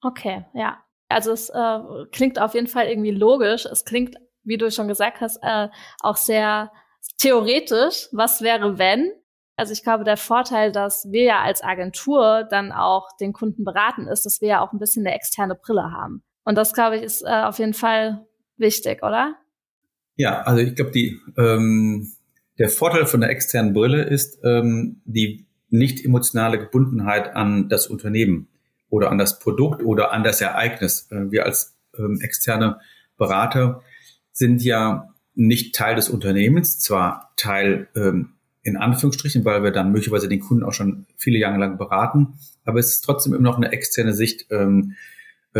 Okay, 0.00 0.44
ja. 0.54 0.78
Also 1.08 1.32
es 1.32 1.50
äh, 1.50 1.78
klingt 2.12 2.40
auf 2.40 2.54
jeden 2.54 2.66
Fall 2.66 2.86
irgendwie 2.86 3.10
logisch. 3.10 3.66
Es 3.66 3.84
klingt, 3.84 4.16
wie 4.42 4.56
du 4.56 4.70
schon 4.70 4.88
gesagt 4.88 5.20
hast, 5.20 5.38
äh, 5.42 5.68
auch 6.00 6.16
sehr 6.16 6.72
theoretisch. 7.18 8.08
Was 8.12 8.40
wäre, 8.42 8.78
wenn? 8.78 9.12
Also 9.56 9.72
ich 9.72 9.82
glaube, 9.82 10.04
der 10.04 10.16
Vorteil, 10.16 10.72
dass 10.72 11.10
wir 11.10 11.22
ja 11.22 11.42
als 11.42 11.62
Agentur 11.62 12.44
dann 12.50 12.72
auch 12.72 13.08
den 13.20 13.32
Kunden 13.32 13.64
beraten, 13.64 14.08
ist, 14.08 14.26
dass 14.26 14.40
wir 14.40 14.48
ja 14.48 14.60
auch 14.60 14.72
ein 14.72 14.78
bisschen 14.78 15.06
eine 15.06 15.14
externe 15.14 15.54
Brille 15.54 15.92
haben. 15.92 16.22
Und 16.44 16.56
das, 16.56 16.72
glaube 16.72 16.96
ich, 16.96 17.02
ist 17.02 17.22
äh, 17.22 17.44
auf 17.44 17.58
jeden 17.58 17.74
Fall 17.74 18.26
wichtig, 18.56 19.02
oder? 19.02 19.36
Ja, 20.16 20.42
also 20.42 20.62
ich 20.62 20.74
glaube, 20.74 20.92
die 20.92 21.20
ähm, 21.36 22.12
der 22.58 22.68
Vorteil 22.68 23.06
von 23.06 23.20
der 23.20 23.30
externen 23.30 23.72
Brille 23.72 24.02
ist 24.02 24.38
ähm, 24.44 25.00
die 25.04 25.46
nicht 25.70 26.04
emotionale 26.04 26.58
Gebundenheit 26.58 27.34
an 27.34 27.68
das 27.68 27.88
Unternehmen 27.88 28.48
oder 28.88 29.10
an 29.10 29.18
das 29.18 29.40
Produkt 29.40 29.82
oder 29.82 30.12
an 30.12 30.22
das 30.22 30.40
Ereignis. 30.40 31.08
Äh, 31.10 31.32
wir 31.32 31.44
als 31.46 31.76
ähm, 31.98 32.18
externe 32.20 32.78
Berater 33.16 33.82
sind 34.30 34.62
ja 34.62 35.08
nicht 35.34 35.74
Teil 35.74 35.96
des 35.96 36.08
Unternehmens, 36.08 36.78
zwar 36.78 37.32
Teil 37.36 37.88
ähm, 37.96 38.34
in 38.62 38.76
Anführungsstrichen, 38.76 39.44
weil 39.44 39.62
wir 39.62 39.72
dann 39.72 39.90
möglicherweise 39.90 40.28
den 40.28 40.40
Kunden 40.40 40.62
auch 40.62 40.72
schon 40.72 41.06
viele 41.16 41.38
Jahre 41.38 41.58
lang 41.58 41.76
beraten, 41.76 42.38
aber 42.64 42.78
es 42.78 42.92
ist 42.92 43.00
trotzdem 43.02 43.34
immer 43.34 43.42
noch 43.42 43.56
eine 43.56 43.72
externe 43.72 44.14
Sicht, 44.14 44.46
ähm, 44.50 44.92
äh, 44.92 44.94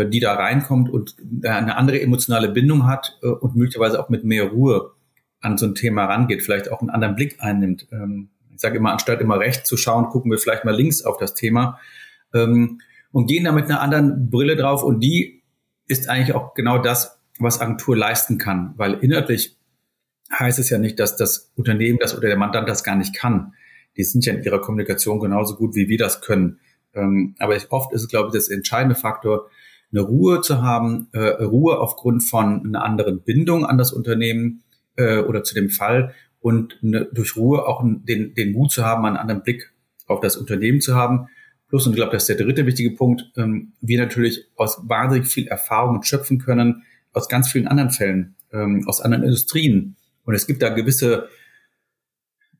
die 0.03 0.19
da 0.19 0.33
reinkommt 0.33 0.89
und 0.89 1.15
eine 1.43 1.77
andere 1.77 2.01
emotionale 2.01 2.49
Bindung 2.49 2.85
hat 2.85 3.17
äh, 3.23 3.27
und 3.27 3.55
möglicherweise 3.55 3.99
auch 3.99 4.09
mit 4.09 4.25
mehr 4.25 4.45
Ruhe 4.45 4.91
an 5.39 5.57
so 5.57 5.65
ein 5.65 5.75
Thema 5.75 6.05
rangeht, 6.05 6.43
vielleicht 6.43 6.71
auch 6.71 6.81
einen 6.81 6.89
anderen 6.89 7.15
Blick 7.15 7.37
einnimmt. 7.39 7.87
Ähm, 7.91 8.29
ich 8.53 8.61
sage 8.61 8.77
immer, 8.77 8.91
anstatt 8.91 9.21
immer 9.21 9.39
rechts 9.39 9.67
zu 9.69 9.77
schauen, 9.77 10.07
gucken 10.07 10.31
wir 10.31 10.37
vielleicht 10.37 10.65
mal 10.65 10.75
links 10.75 11.03
auf 11.03 11.17
das 11.17 11.33
Thema 11.33 11.79
ähm, 12.33 12.81
und 13.11 13.27
gehen 13.27 13.45
da 13.45 13.51
mit 13.51 13.65
einer 13.65 13.81
anderen 13.81 14.29
Brille 14.29 14.55
drauf. 14.55 14.83
Und 14.83 15.01
die 15.01 15.43
ist 15.87 16.09
eigentlich 16.09 16.35
auch 16.35 16.53
genau 16.53 16.77
das, 16.77 17.21
was 17.39 17.61
Agentur 17.61 17.95
leisten 17.95 18.37
kann, 18.37 18.73
weil 18.77 18.95
inhaltlich 18.95 19.57
heißt 20.37 20.59
es 20.59 20.69
ja 20.69 20.77
nicht, 20.77 20.99
dass 20.99 21.15
das 21.15 21.51
Unternehmen 21.55 21.99
das 21.99 22.17
oder 22.17 22.27
der 22.27 22.37
Mandant 22.37 22.67
das 22.67 22.83
gar 22.83 22.95
nicht 22.95 23.15
kann. 23.15 23.53
Die 23.97 24.03
sind 24.03 24.25
ja 24.25 24.33
in 24.33 24.43
ihrer 24.43 24.59
Kommunikation 24.59 25.19
genauso 25.19 25.55
gut, 25.55 25.75
wie 25.75 25.87
wir 25.87 25.97
das 25.97 26.21
können. 26.21 26.59
Ähm, 26.93 27.35
aber 27.39 27.57
oft 27.69 27.93
ist 27.93 28.01
es, 28.01 28.07
glaube 28.07 28.29
ich, 28.29 28.33
das 28.33 28.49
entscheidende 28.49 28.95
Faktor, 28.95 29.49
eine 29.95 30.05
Ruhe 30.05 30.41
zu 30.41 30.61
haben, 30.61 31.07
äh, 31.13 31.19
Ruhe 31.19 31.79
aufgrund 31.79 32.23
von 32.23 32.65
einer 32.65 32.83
anderen 32.83 33.21
Bindung 33.21 33.65
an 33.65 33.77
das 33.77 33.93
Unternehmen 33.93 34.63
äh, 34.97 35.19
oder 35.19 35.43
zu 35.43 35.55
dem 35.55 35.69
Fall 35.69 36.13
und 36.39 36.77
eine, 36.83 37.05
durch 37.05 37.35
Ruhe 37.37 37.65
auch 37.65 37.81
den, 37.83 38.33
den 38.33 38.51
Mut 38.51 38.71
zu 38.71 38.83
haben, 38.83 39.05
einen 39.05 39.17
anderen 39.17 39.43
Blick 39.43 39.73
auf 40.05 40.19
das 40.19 40.35
Unternehmen 40.35 40.81
zu 40.81 40.95
haben. 40.95 41.27
Plus, 41.69 41.87
und 41.87 41.93
ich 41.93 41.97
glaube, 41.97 42.11
das 42.11 42.23
ist 42.23 42.37
der 42.37 42.45
dritte 42.45 42.65
wichtige 42.65 42.91
Punkt, 42.91 43.31
ähm, 43.37 43.73
wir 43.81 43.99
natürlich 43.99 44.45
aus 44.55 44.81
wahnsinnig 44.83 45.27
viel 45.27 45.47
Erfahrung 45.47 46.03
schöpfen 46.03 46.39
können, 46.39 46.83
aus 47.13 47.29
ganz 47.29 47.49
vielen 47.49 47.67
anderen 47.67 47.89
Fällen, 47.89 48.35
ähm, 48.51 48.83
aus 48.87 49.01
anderen 49.01 49.23
Industrien. 49.23 49.95
Und 50.25 50.35
es 50.35 50.45
gibt 50.45 50.61
da 50.61 50.69
gewisse 50.69 51.29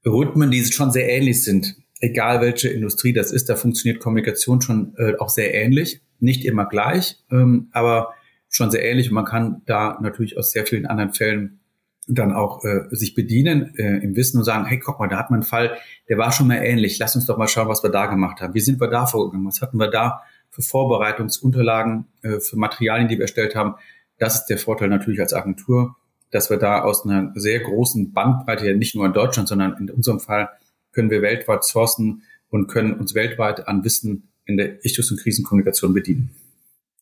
Rhythmen, 0.05 0.51
die 0.51 0.63
schon 0.63 0.91
sehr 0.91 1.09
ähnlich 1.09 1.43
sind. 1.43 1.75
Egal 1.99 2.39
welche 2.39 2.69
Industrie 2.69 3.13
das 3.13 3.31
ist, 3.31 3.49
da 3.49 3.55
funktioniert 3.55 4.01
Kommunikation 4.01 4.61
schon 4.61 4.93
äh, 4.97 5.15
auch 5.17 5.29
sehr 5.29 5.53
ähnlich 5.53 6.01
nicht 6.19 6.45
immer 6.45 6.65
gleich, 6.65 7.23
ähm, 7.31 7.69
aber 7.71 8.13
schon 8.49 8.71
sehr 8.71 8.83
ähnlich. 8.83 9.09
Und 9.09 9.15
man 9.15 9.25
kann 9.25 9.61
da 9.65 9.97
natürlich 10.01 10.37
aus 10.37 10.51
sehr 10.51 10.65
vielen 10.65 10.85
anderen 10.85 11.13
Fällen 11.13 11.59
dann 12.07 12.33
auch 12.33 12.63
äh, 12.63 12.83
sich 12.91 13.15
bedienen 13.15 13.73
äh, 13.77 13.97
im 13.97 14.15
Wissen 14.15 14.37
und 14.37 14.43
sagen, 14.43 14.65
hey, 14.65 14.79
guck 14.79 14.99
mal, 14.99 15.07
da 15.07 15.17
hat 15.17 15.31
man 15.31 15.39
einen 15.39 15.47
Fall, 15.47 15.77
der 16.07 16.17
war 16.17 16.31
schon 16.31 16.47
mal 16.47 16.57
ähnlich. 16.57 16.99
Lass 16.99 17.15
uns 17.15 17.25
doch 17.25 17.37
mal 17.37 17.47
schauen, 17.47 17.67
was 17.67 17.83
wir 17.83 17.89
da 17.89 18.05
gemacht 18.05 18.41
haben. 18.41 18.53
Wie 18.53 18.59
sind 18.59 18.79
wir 18.79 18.87
da 18.87 19.05
vorgegangen? 19.05 19.47
Was 19.47 19.61
hatten 19.61 19.77
wir 19.77 19.89
da 19.89 20.21
für 20.51 20.61
Vorbereitungsunterlagen, 20.61 22.05
äh, 22.21 22.39
für 22.39 22.57
Materialien, 22.57 23.07
die 23.07 23.15
wir 23.15 23.23
erstellt 23.23 23.55
haben? 23.55 23.75
Das 24.17 24.35
ist 24.35 24.45
der 24.45 24.57
Vorteil 24.57 24.89
natürlich 24.89 25.19
als 25.19 25.33
Agentur, 25.33 25.95
dass 26.31 26.49
wir 26.49 26.57
da 26.57 26.81
aus 26.83 27.05
einer 27.05 27.31
sehr 27.35 27.59
großen 27.59 28.13
Bandbreite, 28.13 28.67
ja 28.67 28.75
nicht 28.75 28.95
nur 28.95 29.05
in 29.05 29.13
Deutschland, 29.13 29.49
sondern 29.49 29.75
in 29.77 29.89
unserem 29.89 30.19
Fall 30.19 30.49
können 30.91 31.09
wir 31.09 31.21
weltweit 31.21 31.63
sourcen 31.63 32.23
und 32.49 32.67
können 32.67 32.93
uns 32.93 33.15
weltweit 33.15 33.67
an 33.67 33.83
Wissen 33.83 34.29
in 34.45 34.57
der 34.57 34.83
Ichtus- 34.85 35.11
und 35.11 35.19
Krisenkommunikation 35.19 35.93
bedienen. 35.93 36.35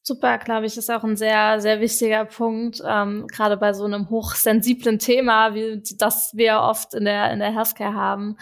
Super, 0.05 0.37
glaube 0.37 0.65
ich, 0.65 0.77
ist 0.77 0.91
auch 0.91 1.03
ein 1.05 1.15
sehr, 1.15 1.61
sehr 1.61 1.79
wichtiger 1.79 2.25
Punkt, 2.25 2.81
ähm, 2.85 3.25
gerade 3.27 3.55
bei 3.55 3.71
so 3.71 3.85
einem 3.85 4.09
hochsensiblen 4.09 4.99
Thema, 4.99 5.55
wie 5.55 5.81
das 5.97 6.31
wir 6.35 6.59
oft 6.59 6.93
in 6.93 7.05
der, 7.05 7.31
in 7.31 7.39
der 7.39 7.53
Healthcare 7.53 7.93
haben, 7.93 8.35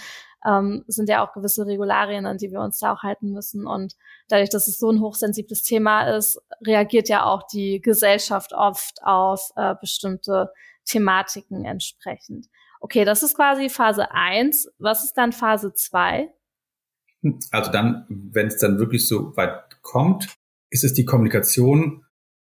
ähm, 0.44 0.84
sind 0.88 1.08
ja 1.08 1.24
auch 1.24 1.34
gewisse 1.34 1.68
Regularien, 1.68 2.26
an 2.26 2.38
die 2.38 2.52
wir 2.52 2.62
uns 2.62 2.80
da 2.80 2.94
auch 2.94 3.04
halten 3.04 3.32
müssen. 3.32 3.68
Und 3.68 3.96
dadurch, 4.28 4.50
dass 4.50 4.68
es 4.68 4.80
so 4.80 4.90
ein 4.90 5.02
hochsensibles 5.02 5.62
Thema 5.64 6.16
ist, 6.16 6.42
reagiert 6.66 7.10
ja 7.10 7.26
auch 7.26 7.44
die 7.44 7.80
Gesellschaft 7.80 8.54
oft 8.54 9.04
auf 9.04 9.52
äh, 9.56 9.76
bestimmte 9.80 10.52
Thematiken 10.86 11.64
entsprechend. 11.64 12.48
Okay, 12.80 13.06
das 13.06 13.22
ist 13.22 13.36
quasi 13.36 13.70
Phase 13.70 14.12
eins. 14.12 14.68
Was 14.80 15.04
ist 15.04 15.14
dann 15.14 15.32
Phase 15.32 15.74
zwei? 15.74 16.34
Also 17.52 17.72
dann, 17.72 18.06
wenn 18.10 18.48
es 18.48 18.58
dann 18.58 18.80
wirklich 18.80 19.08
so 19.08 19.36
weit 19.38 19.82
kommt, 19.82 20.28
ist 20.70 20.84
es 20.84 20.94
die 20.94 21.06
Kommunikation, 21.06 22.06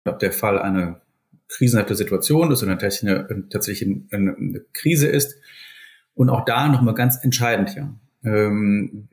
ob 0.05 0.19
der 0.19 0.31
Fall 0.31 0.59
eine 0.59 1.01
krisenhafte 1.49 1.95
Situation 1.95 2.51
ist 2.51 2.63
oder 2.63 2.77
tatsächlich 2.77 3.09
eine, 3.09 4.07
eine, 4.11 4.35
eine 4.35 4.65
Krise 4.73 5.07
ist. 5.07 5.35
Und 6.15 6.29
auch 6.29 6.45
da 6.45 6.67
nochmal 6.67 6.93
ganz 6.93 7.23
entscheidend, 7.23 7.75
ja. 7.75 7.93
Ähm, 8.23 9.09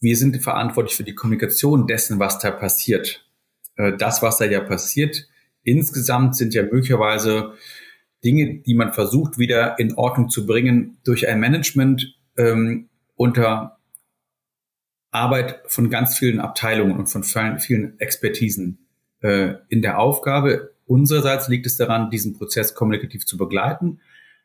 wir 0.00 0.16
sind 0.16 0.42
verantwortlich 0.42 0.96
für 0.96 1.04
die 1.04 1.14
Kommunikation 1.14 1.86
dessen, 1.86 2.18
was 2.18 2.38
da 2.38 2.50
passiert. 2.50 3.26
Äh, 3.76 3.96
das, 3.96 4.22
was 4.22 4.36
da 4.36 4.44
ja 4.44 4.60
passiert, 4.60 5.28
insgesamt 5.62 6.36
sind 6.36 6.52
ja 6.52 6.62
möglicherweise 6.62 7.54
Dinge, 8.24 8.60
die 8.60 8.74
man 8.74 8.92
versucht, 8.92 9.38
wieder 9.38 9.78
in 9.78 9.94
Ordnung 9.94 10.28
zu 10.28 10.46
bringen 10.46 10.98
durch 11.04 11.28
ein 11.28 11.40
Management 11.40 12.18
ähm, 12.36 12.88
unter 13.14 13.78
Arbeit 15.14 15.60
von 15.66 15.90
ganz 15.90 16.18
vielen 16.18 16.40
Abteilungen 16.40 16.98
und 16.98 17.06
von 17.06 17.22
vielen 17.22 17.98
Expertisen 18.00 18.86
äh, 19.20 19.54
in 19.68 19.80
der 19.80 19.98
Aufgabe. 19.98 20.72
Unsererseits 20.86 21.48
liegt 21.48 21.66
es 21.66 21.76
daran, 21.76 22.10
diesen 22.10 22.34
Prozess 22.34 22.74
kommunikativ 22.74 23.24
zu 23.24 23.36
begleiten. 23.36 24.00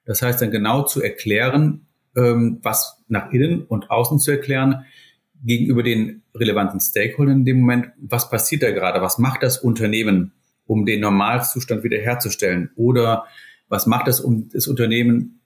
Das 0.06 0.22
heißt 0.22 0.42
dann 0.42 0.52
genau 0.52 0.84
zu 0.84 1.02
erklären, 1.02 1.88
ähm, 2.16 2.60
was 2.62 3.04
nach 3.08 3.32
innen 3.32 3.64
und 3.64 3.90
außen 3.90 4.20
zu 4.20 4.32
erklären, 4.32 4.86
gegenüber 5.44 5.84
den 5.84 6.22
relevanten 6.36 6.80
Stakeholdern 6.80 7.40
in 7.40 7.46
dem 7.46 7.62
Moment, 7.62 7.88
was 7.98 8.30
passiert 8.30 8.64
da 8.64 8.72
gerade, 8.72 9.02
was 9.02 9.18
macht 9.18 9.44
das 9.44 9.58
Unternehmen, 9.58 10.34
um 10.66 10.86
den 10.86 11.00
Normalzustand 11.00 11.84
wiederherzustellen 11.84 12.70
oder 12.76 13.26
was 13.70 13.88
macht 13.88 14.08
das, 14.08 14.20
um 14.20 14.50
das 14.50 14.68
Unternehmen, 14.68 15.42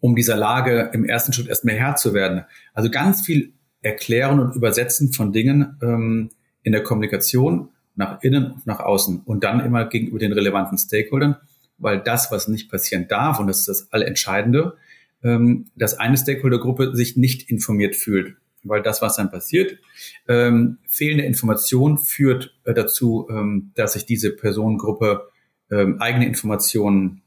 um 0.00 0.14
dieser 0.14 0.36
Lage 0.36 0.90
im 0.92 1.04
ersten 1.04 1.32
Schritt 1.32 1.48
erstmal 1.48 1.74
Herr 1.74 1.96
zu 1.96 2.14
werden. 2.14 2.44
Also 2.74 2.90
ganz 2.90 3.22
viel 3.24 3.54
Erklären 3.82 4.40
und 4.40 4.56
Übersetzen 4.56 5.12
von 5.12 5.32
Dingen 5.32 5.78
ähm, 5.82 6.30
in 6.62 6.72
der 6.72 6.82
Kommunikation 6.82 7.70
nach 7.94 8.22
innen 8.22 8.52
und 8.52 8.66
nach 8.66 8.80
außen 8.80 9.22
und 9.24 9.44
dann 9.44 9.60
immer 9.60 9.84
gegenüber 9.86 10.18
den 10.18 10.32
relevanten 10.32 10.78
Stakeholdern, 10.78 11.36
weil 11.78 12.00
das, 12.00 12.30
was 12.30 12.48
nicht 12.48 12.70
passieren 12.70 13.08
darf, 13.08 13.40
und 13.40 13.48
das 13.48 13.60
ist 13.60 13.68
das 13.68 13.92
Allentscheidende, 13.92 14.76
ähm, 15.22 15.66
dass 15.76 15.98
eine 15.98 16.16
Stakeholdergruppe 16.16 16.94
sich 16.94 17.16
nicht 17.16 17.50
informiert 17.50 17.96
fühlt. 17.96 18.36
Weil 18.64 18.82
das, 18.82 19.02
was 19.02 19.16
dann 19.16 19.30
passiert, 19.30 19.78
ähm, 20.26 20.78
fehlende 20.88 21.24
Information 21.24 21.96
führt 21.96 22.54
äh, 22.64 22.74
dazu, 22.74 23.28
ähm, 23.30 23.72
dass 23.74 23.92
sich 23.92 24.04
diese 24.04 24.30
Personengruppe 24.30 25.28
ähm, 25.70 26.00
eigene 26.00 26.26
Informationen 26.26 27.22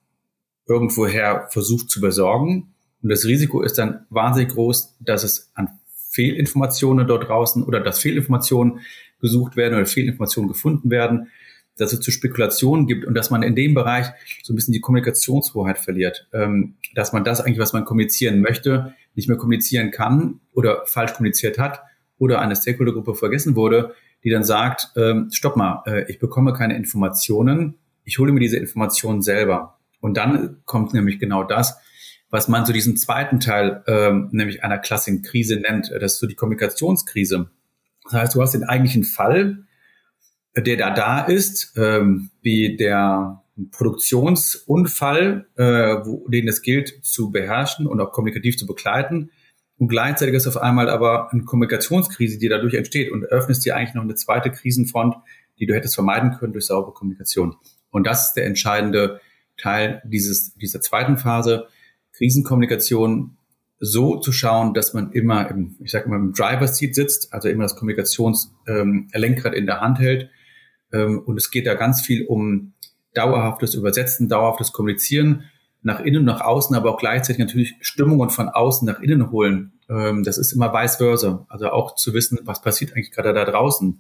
irgendwoher 0.67 1.47
versucht 1.51 1.89
zu 1.89 2.01
besorgen. 2.01 2.73
Und 3.01 3.09
das 3.09 3.25
Risiko 3.25 3.61
ist 3.61 3.77
dann 3.77 4.05
wahnsinnig 4.09 4.53
groß, 4.53 4.95
dass 4.99 5.23
es 5.23 5.51
an 5.55 5.79
Fehlinformationen 6.11 7.07
dort 7.07 7.27
draußen 7.27 7.63
oder 7.63 7.79
dass 7.79 7.99
Fehlinformationen 7.99 8.81
gesucht 9.19 9.55
werden 9.55 9.75
oder 9.75 9.85
Fehlinformationen 9.85 10.49
gefunden 10.49 10.89
werden, 10.89 11.27
dass 11.77 11.93
es 11.93 12.01
zu 12.01 12.11
Spekulationen 12.11 12.85
gibt 12.85 13.05
und 13.05 13.13
dass 13.15 13.29
man 13.29 13.43
in 13.43 13.55
dem 13.55 13.73
Bereich 13.73 14.07
so 14.43 14.51
ein 14.51 14.55
bisschen 14.55 14.73
die 14.73 14.81
Kommunikationshoheit 14.81 15.79
verliert, 15.79 16.27
ähm, 16.33 16.75
dass 16.95 17.13
man 17.13 17.23
das 17.23 17.41
eigentlich, 17.41 17.59
was 17.59 17.73
man 17.73 17.85
kommunizieren 17.85 18.41
möchte, 18.41 18.93
nicht 19.15 19.29
mehr 19.29 19.37
kommunizieren 19.37 19.91
kann 19.91 20.41
oder 20.53 20.83
falsch 20.85 21.13
kommuniziert 21.13 21.57
hat 21.57 21.81
oder 22.17 22.41
eine 22.41 22.55
Stakeholdergruppe 22.55 23.15
vergessen 23.15 23.55
wurde, 23.55 23.95
die 24.23 24.29
dann 24.29 24.43
sagt, 24.43 24.91
ähm, 24.95 25.29
stopp 25.31 25.55
mal, 25.55 25.83
äh, 25.87 26.11
ich 26.11 26.19
bekomme 26.19 26.53
keine 26.53 26.75
Informationen, 26.75 27.79
ich 28.03 28.19
hole 28.19 28.31
mir 28.31 28.39
diese 28.39 28.57
Informationen 28.57 29.21
selber. 29.21 29.79
Und 30.01 30.17
dann 30.17 30.57
kommt 30.65 30.93
nämlich 30.93 31.19
genau 31.19 31.43
das, 31.43 31.77
was 32.31 32.47
man 32.47 32.65
so 32.65 32.73
diesen 32.73 32.97
zweiten 32.97 33.39
Teil, 33.39 33.83
ähm, 33.87 34.29
nämlich 34.31 34.63
einer 34.63 34.79
klassischen 34.79 35.21
Krise 35.21 35.57
nennt. 35.57 35.91
Das 35.91 36.13
ist 36.13 36.19
so 36.19 36.27
die 36.27 36.35
Kommunikationskrise. 36.35 37.51
Das 38.05 38.13
heißt, 38.13 38.35
du 38.35 38.41
hast 38.41 38.53
den 38.53 38.63
eigentlichen 38.63 39.03
Fall 39.03 39.65
der 40.55 40.77
da 40.77 40.91
da 40.91 41.21
ist, 41.21 41.73
ähm, 41.77 42.29
wie 42.41 42.75
der 42.75 43.41
Produktionsunfall, 43.71 45.47
äh, 45.55 45.63
wo, 45.63 46.27
den 46.27 46.47
es 46.47 46.61
gilt 46.61 47.05
zu 47.05 47.31
beherrschen 47.31 47.87
und 47.87 47.99
auch 48.01 48.11
kommunikativ 48.11 48.57
zu 48.57 48.65
begleiten. 48.65 49.31
Und 49.77 49.87
gleichzeitig 49.87 50.35
ist 50.35 50.47
auf 50.47 50.57
einmal 50.57 50.89
aber 50.89 51.31
eine 51.31 51.43
Kommunikationskrise, 51.43 52.37
die 52.37 52.49
dadurch 52.49 52.73
entsteht 52.73 53.11
und 53.11 53.25
öffnest 53.25 53.65
dir 53.65 53.75
eigentlich 53.75 53.93
noch 53.93 54.03
eine 54.03 54.15
zweite 54.15 54.51
Krisenfront, 54.51 55.15
die 55.59 55.65
du 55.65 55.73
hättest 55.73 55.95
vermeiden 55.95 56.35
können 56.37 56.53
durch 56.53 56.65
saubere 56.65 56.93
Kommunikation. 56.93 57.55
Und 57.89 58.05
das 58.05 58.29
ist 58.29 58.33
der 58.33 58.45
entscheidende 58.45 59.21
Teil 59.57 60.01
dieses, 60.05 60.53
dieser 60.55 60.81
zweiten 60.81 61.17
Phase. 61.17 61.67
Krisenkommunikation 62.21 63.37
so 63.79 64.17
zu 64.17 64.31
schauen, 64.31 64.75
dass 64.75 64.93
man 64.93 65.11
immer 65.11 65.49
im, 65.49 65.75
ich 65.83 65.91
sage 65.91 66.05
immer 66.05 66.17
im 66.17 66.33
Driver 66.33 66.67
Seat 66.67 66.93
sitzt, 66.93 67.33
also 67.33 67.49
immer 67.49 67.63
das 67.63 67.75
Kommunikationslenkrad 67.75 69.53
ähm, 69.53 69.59
in 69.59 69.65
der 69.65 69.81
Hand 69.81 69.97
hält. 69.97 70.29
Ähm, 70.93 71.19
und 71.19 71.37
es 71.37 71.49
geht 71.49 71.65
da 71.65 71.73
ganz 71.73 72.01
viel 72.01 72.27
um 72.27 72.73
dauerhaftes 73.15 73.73
Übersetzen, 73.73 74.29
dauerhaftes 74.29 74.71
Kommunizieren 74.71 75.45
nach 75.81 75.99
innen 75.99 76.19
und 76.19 76.25
nach 76.25 76.41
außen, 76.41 76.75
aber 76.75 76.93
auch 76.93 76.99
gleichzeitig 76.99 77.39
natürlich 77.39 77.75
Stimmungen 77.81 78.29
von 78.29 78.49
außen 78.49 78.85
nach 78.85 78.99
innen 78.99 79.31
holen. 79.31 79.73
Ähm, 79.89 80.21
das 80.23 80.37
ist 80.37 80.51
immer 80.51 80.71
vice 80.73 80.97
versa. 80.97 81.47
Also 81.49 81.71
auch 81.71 81.95
zu 81.95 82.13
wissen, 82.13 82.39
was 82.43 82.61
passiert 82.61 82.91
eigentlich 82.93 83.09
gerade 83.09 83.33
da 83.33 83.45
draußen. 83.45 83.99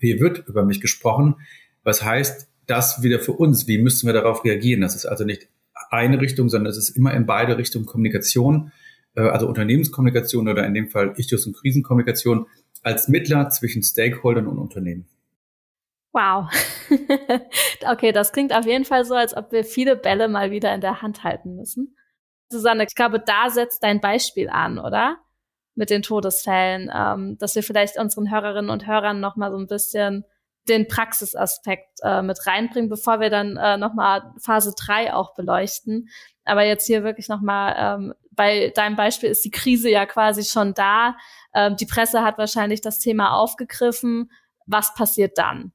Wie 0.00 0.18
wird 0.18 0.48
über 0.48 0.64
mich 0.64 0.80
gesprochen? 0.80 1.36
Was 1.84 2.02
heißt 2.02 2.48
das 2.66 3.04
wieder 3.04 3.20
für 3.20 3.32
uns? 3.32 3.68
Wie 3.68 3.78
müssen 3.78 4.08
wir 4.08 4.14
darauf 4.14 4.44
reagieren? 4.44 4.80
Das 4.80 4.96
ist 4.96 5.06
also 5.06 5.24
nicht 5.24 5.48
eine 5.90 6.20
Richtung, 6.20 6.48
sondern 6.48 6.70
es 6.70 6.78
ist 6.78 6.90
immer 6.90 7.14
in 7.14 7.26
beide 7.26 7.58
Richtungen 7.58 7.86
Kommunikation, 7.86 8.72
äh, 9.14 9.22
also 9.22 9.46
Unternehmenskommunikation 9.48 10.48
oder 10.48 10.66
in 10.66 10.74
dem 10.74 10.88
Fall 10.88 11.14
Ichtus- 11.16 11.46
und 11.46 11.56
Krisenkommunikation 11.56 12.46
als 12.82 13.08
Mittler 13.08 13.48
zwischen 13.50 13.82
Stakeholdern 13.82 14.46
und 14.46 14.58
Unternehmen. 14.58 15.06
Wow. 16.12 16.50
okay, 17.90 18.12
das 18.12 18.32
klingt 18.32 18.54
auf 18.54 18.66
jeden 18.66 18.84
Fall 18.84 19.04
so, 19.04 19.14
als 19.14 19.34
ob 19.34 19.50
wir 19.50 19.64
viele 19.64 19.96
Bälle 19.96 20.28
mal 20.28 20.50
wieder 20.50 20.74
in 20.74 20.82
der 20.82 21.00
Hand 21.00 21.24
halten 21.24 21.56
müssen. 21.56 21.96
Susanne, 22.50 22.84
ich 22.86 22.94
glaube, 22.94 23.18
da 23.18 23.48
setzt 23.48 23.82
dein 23.82 24.00
Beispiel 24.00 24.50
an, 24.50 24.78
oder? 24.78 25.16
Mit 25.74 25.88
den 25.88 26.02
Todesfällen, 26.02 26.90
ähm, 26.94 27.38
dass 27.38 27.54
wir 27.54 27.62
vielleicht 27.62 27.98
unseren 27.98 28.30
Hörerinnen 28.30 28.70
und 28.70 28.86
Hörern 28.86 29.20
noch 29.20 29.36
mal 29.36 29.50
so 29.50 29.56
ein 29.56 29.66
bisschen 29.66 30.26
den 30.68 30.86
Praxisaspekt 30.88 32.00
äh, 32.02 32.22
mit 32.22 32.46
reinbringen, 32.46 32.88
bevor 32.88 33.20
wir 33.20 33.30
dann 33.30 33.56
äh, 33.56 33.76
noch 33.76 33.94
mal 33.94 34.32
Phase 34.40 34.74
3 34.78 35.14
auch 35.14 35.34
beleuchten. 35.34 36.08
Aber 36.44 36.64
jetzt 36.64 36.86
hier 36.86 37.04
wirklich 37.04 37.28
noch 37.28 37.40
mal 37.40 37.74
ähm, 37.78 38.14
bei 38.30 38.72
deinem 38.74 38.96
Beispiel 38.96 39.30
ist 39.30 39.44
die 39.44 39.50
Krise 39.50 39.90
ja 39.90 40.06
quasi 40.06 40.44
schon 40.44 40.74
da. 40.74 41.16
Ähm, 41.54 41.76
die 41.76 41.86
Presse 41.86 42.22
hat 42.22 42.38
wahrscheinlich 42.38 42.80
das 42.80 42.98
Thema 42.98 43.34
aufgegriffen. 43.34 44.30
Was 44.66 44.94
passiert 44.94 45.38
dann? 45.38 45.72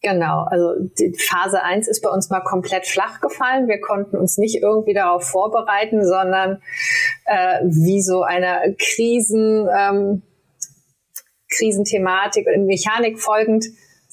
Genau, 0.00 0.44
also 0.48 0.74
die 0.98 1.12
Phase 1.18 1.62
1 1.62 1.88
ist 1.88 2.02
bei 2.02 2.10
uns 2.10 2.30
mal 2.30 2.40
komplett 2.40 2.86
flach 2.86 3.20
gefallen. 3.20 3.66
Wir 3.66 3.80
konnten 3.80 4.16
uns 4.16 4.38
nicht 4.38 4.62
irgendwie 4.62 4.94
darauf 4.94 5.24
vorbereiten, 5.24 6.06
sondern 6.06 6.62
äh, 7.24 7.60
wie 7.64 8.00
so 8.00 8.22
eine 8.22 8.76
Krisen, 8.78 9.68
ähm, 9.76 10.22
Krisenthematik 11.50 12.46
und 12.46 12.66
Mechanik 12.66 13.18
folgend, 13.18 13.64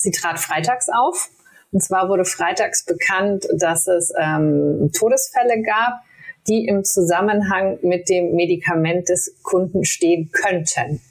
sie 0.05 0.11
trat 0.11 0.39
freitags 0.39 0.87
auf. 0.89 1.29
Und 1.71 1.81
zwar 1.81 2.07
wurde 2.07 2.23
freitags 2.23 2.85
bekannt, 2.85 3.45
dass 3.57 3.87
es 3.87 4.13
ähm, 4.17 4.91
Todesfälle 4.97 5.61
gab, 5.61 5.99
die 6.47 6.65
im 6.67 6.85
Zusammenhang 6.85 7.79
mit 7.81 8.07
dem 8.07 8.33
Medikament 8.35 9.09
des 9.09 9.35
Kunden 9.43 9.83
stehen 9.83 10.31
könnten. 10.31 11.01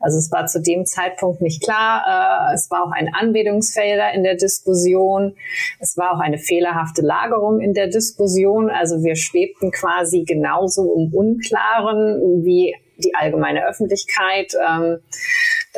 Also 0.00 0.16
es 0.18 0.30
war 0.30 0.46
zu 0.46 0.62
dem 0.62 0.86
Zeitpunkt 0.86 1.42
nicht 1.42 1.62
klar. 1.62 2.50
Äh, 2.50 2.54
es 2.54 2.70
war 2.70 2.84
auch 2.84 2.92
ein 2.92 3.12
Anbetungsfehler 3.12 4.12
in 4.14 4.22
der 4.22 4.36
Diskussion. 4.36 5.34
Es 5.80 5.96
war 5.96 6.12
auch 6.12 6.20
eine 6.20 6.38
fehlerhafte 6.38 7.02
Lagerung 7.02 7.60
in 7.60 7.74
der 7.74 7.88
Diskussion. 7.88 8.70
Also 8.70 9.02
wir 9.02 9.16
schwebten 9.16 9.72
quasi 9.72 10.22
genauso 10.24 10.94
im 10.94 11.12
Unklaren 11.12 12.44
wie 12.44 12.74
die 12.98 13.14
allgemeine 13.14 13.66
Öffentlichkeit. 13.66 14.54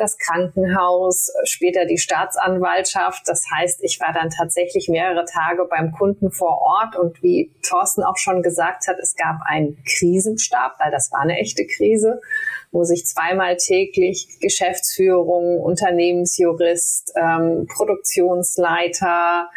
Das 0.01 0.17
Krankenhaus, 0.17 1.31
später 1.43 1.85
die 1.85 1.99
Staatsanwaltschaft. 1.99 3.21
Das 3.27 3.45
heißt, 3.55 3.83
ich 3.83 3.99
war 3.99 4.11
dann 4.13 4.31
tatsächlich 4.31 4.89
mehrere 4.89 5.25
Tage 5.25 5.67
beim 5.69 5.91
Kunden 5.91 6.31
vor 6.31 6.59
Ort 6.59 6.95
und 6.95 7.21
wie 7.21 7.53
Thorsten 7.61 8.01
auch 8.01 8.17
schon 8.17 8.41
gesagt 8.41 8.87
hat, 8.87 8.97
es 8.99 9.15
gab 9.15 9.41
einen 9.45 9.77
Krisenstab, 9.85 10.77
weil 10.79 10.89
das 10.89 11.11
war 11.11 11.19
eine 11.19 11.37
echte 11.37 11.67
Krise 11.67 12.19
wo 12.71 12.83
sich 12.83 13.05
zweimal 13.05 13.57
täglich 13.57 14.39
Geschäftsführung, 14.39 15.59
Unternehmensjurist, 15.59 17.11
ähm, 17.15 17.67
Produktionsleiter, 17.67 19.49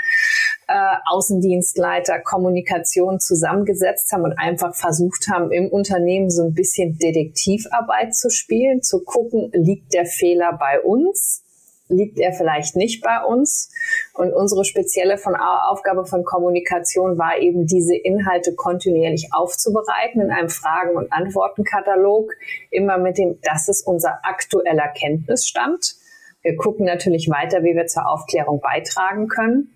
äh, 0.67 0.97
Außendienstleiter, 1.07 2.21
Kommunikation 2.21 3.21
zusammengesetzt 3.21 4.11
haben 4.13 4.25
und 4.25 4.39
einfach 4.39 4.75
versucht 4.75 5.29
haben, 5.29 5.53
im 5.53 5.69
Unternehmen 5.69 6.31
so 6.31 6.43
ein 6.43 6.55
bisschen 6.55 6.99
Detektivarbeit 6.99 8.15
zu 8.15 8.31
spielen, 8.31 8.83
zu 8.83 9.05
gucken, 9.05 9.51
liegt 9.53 9.95
der 9.95 10.07
Fehler 10.07 10.59
bei 10.59 10.81
uns? 10.81 11.44
Liegt 11.89 12.19
er 12.19 12.33
vielleicht 12.33 12.77
nicht 12.77 13.03
bei 13.03 13.23
uns. 13.23 13.71
Und 14.15 14.33
unsere 14.33 14.65
spezielle 14.65 15.19
von 15.19 15.35
Aufgabe 15.37 16.07
von 16.07 16.25
Kommunikation 16.25 17.19
war 17.19 17.39
eben, 17.39 17.67
diese 17.67 17.95
Inhalte 17.95 18.55
kontinuierlich 18.55 19.29
aufzubereiten 19.33 20.21
in 20.21 20.31
einem 20.31 20.49
Fragen- 20.49 20.97
und 20.97 21.13
Antwortenkatalog, 21.13 22.33
immer 22.71 22.99
mit 22.99 23.19
dem, 23.19 23.39
das 23.43 23.69
ist 23.69 23.87
unser 23.87 24.21
aktueller 24.23 24.89
Kenntnisstand. 24.89 25.97
Wir 26.43 26.57
gucken 26.57 26.85
natürlich 26.85 27.29
weiter, 27.31 27.63
wie 27.63 27.75
wir 27.75 27.87
zur 27.87 28.07
Aufklärung 28.09 28.61
beitragen 28.61 29.29
können. 29.29 29.74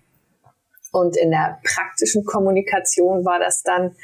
Und 0.91 1.15
in 1.17 1.29
der 1.31 1.59
praktischen 1.63 2.25
Kommunikation 2.25 3.23
war 3.25 3.39
das 3.39 3.61
dann, 3.63 3.95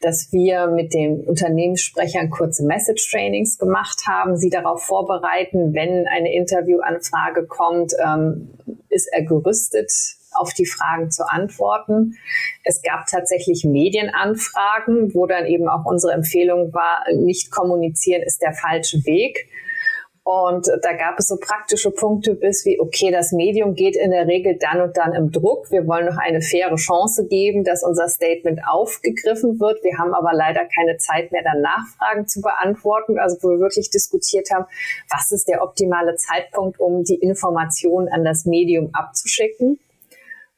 dass 0.00 0.32
wir 0.32 0.68
mit 0.68 0.94
den 0.94 1.24
Unternehmenssprechern 1.24 2.30
kurze 2.30 2.64
Message-Trainings 2.64 3.58
gemacht 3.58 4.02
haben, 4.06 4.36
sie 4.36 4.50
darauf 4.50 4.82
vorbereiten, 4.84 5.74
wenn 5.74 6.06
eine 6.06 6.32
Interviewanfrage 6.32 7.46
kommt, 7.46 7.92
ähm, 8.04 8.50
ist 8.88 9.08
er 9.12 9.24
gerüstet, 9.24 9.90
auf 10.32 10.52
die 10.54 10.66
Fragen 10.66 11.10
zu 11.10 11.28
antworten. 11.28 12.16
Es 12.62 12.82
gab 12.82 13.06
tatsächlich 13.06 13.64
Medienanfragen, 13.64 15.12
wo 15.14 15.26
dann 15.26 15.46
eben 15.46 15.68
auch 15.68 15.84
unsere 15.84 16.12
Empfehlung 16.12 16.72
war, 16.72 17.04
nicht 17.12 17.50
kommunizieren 17.50 18.22
ist 18.22 18.40
der 18.40 18.52
falsche 18.52 18.98
Weg 19.04 19.48
und 20.22 20.66
da 20.82 20.92
gab 20.92 21.18
es 21.18 21.28
so 21.28 21.36
praktische 21.38 21.90
Punkte 21.90 22.34
bis 22.34 22.66
wie, 22.66 22.78
okay, 22.78 23.10
das 23.10 23.32
Medium 23.32 23.74
geht 23.74 23.96
in 23.96 24.10
der 24.10 24.26
Regel 24.26 24.58
dann 24.60 24.82
und 24.82 24.96
dann 24.96 25.14
im 25.14 25.32
Druck. 25.32 25.70
Wir 25.70 25.86
wollen 25.86 26.06
noch 26.06 26.18
eine 26.18 26.42
faire 26.42 26.74
Chance 26.76 27.26
geben, 27.26 27.64
dass 27.64 27.82
unser 27.82 28.06
Statement 28.08 28.60
aufgegriffen 28.70 29.58
wird. 29.58 29.82
Wir 29.82 29.96
haben 29.98 30.12
aber 30.12 30.32
leider 30.34 30.60
keine 30.66 30.98
Zeit 30.98 31.32
mehr, 31.32 31.42
dann 31.42 31.62
Nachfragen 31.62 32.28
zu 32.28 32.42
beantworten. 32.42 33.18
Also 33.18 33.38
wo 33.40 33.48
wir 33.48 33.60
wirklich 33.60 33.88
diskutiert 33.88 34.50
haben, 34.50 34.66
was 35.08 35.32
ist 35.32 35.48
der 35.48 35.62
optimale 35.62 36.14
Zeitpunkt, 36.16 36.78
um 36.78 37.02
die 37.02 37.16
Informationen 37.16 38.08
an 38.08 38.22
das 38.22 38.44
Medium 38.44 38.90
abzuschicken. 38.92 39.80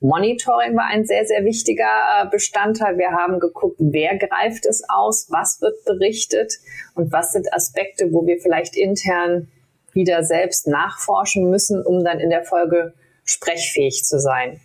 Monitoring 0.02 0.76
war 0.76 0.86
ein 0.86 1.04
sehr, 1.04 1.24
sehr 1.24 1.44
wichtiger 1.44 1.84
äh, 1.84 2.28
Bestandteil. 2.28 2.98
Wir 2.98 3.12
haben 3.12 3.38
geguckt, 3.38 3.76
wer 3.78 4.18
greift 4.18 4.66
es 4.66 4.82
aus, 4.88 5.28
was 5.30 5.60
wird 5.60 5.84
berichtet 5.84 6.54
und 6.94 7.12
was 7.12 7.30
sind 7.30 7.52
Aspekte, 7.52 8.12
wo 8.12 8.26
wir 8.26 8.40
vielleicht 8.40 8.76
intern 8.76 9.48
wieder 9.92 10.24
selbst 10.24 10.66
nachforschen 10.66 11.48
müssen, 11.48 11.84
um 11.84 12.02
dann 12.02 12.18
in 12.18 12.30
der 12.30 12.42
Folge 12.42 12.94
sprechfähig 13.24 14.02
zu 14.04 14.18
sein. 14.18 14.60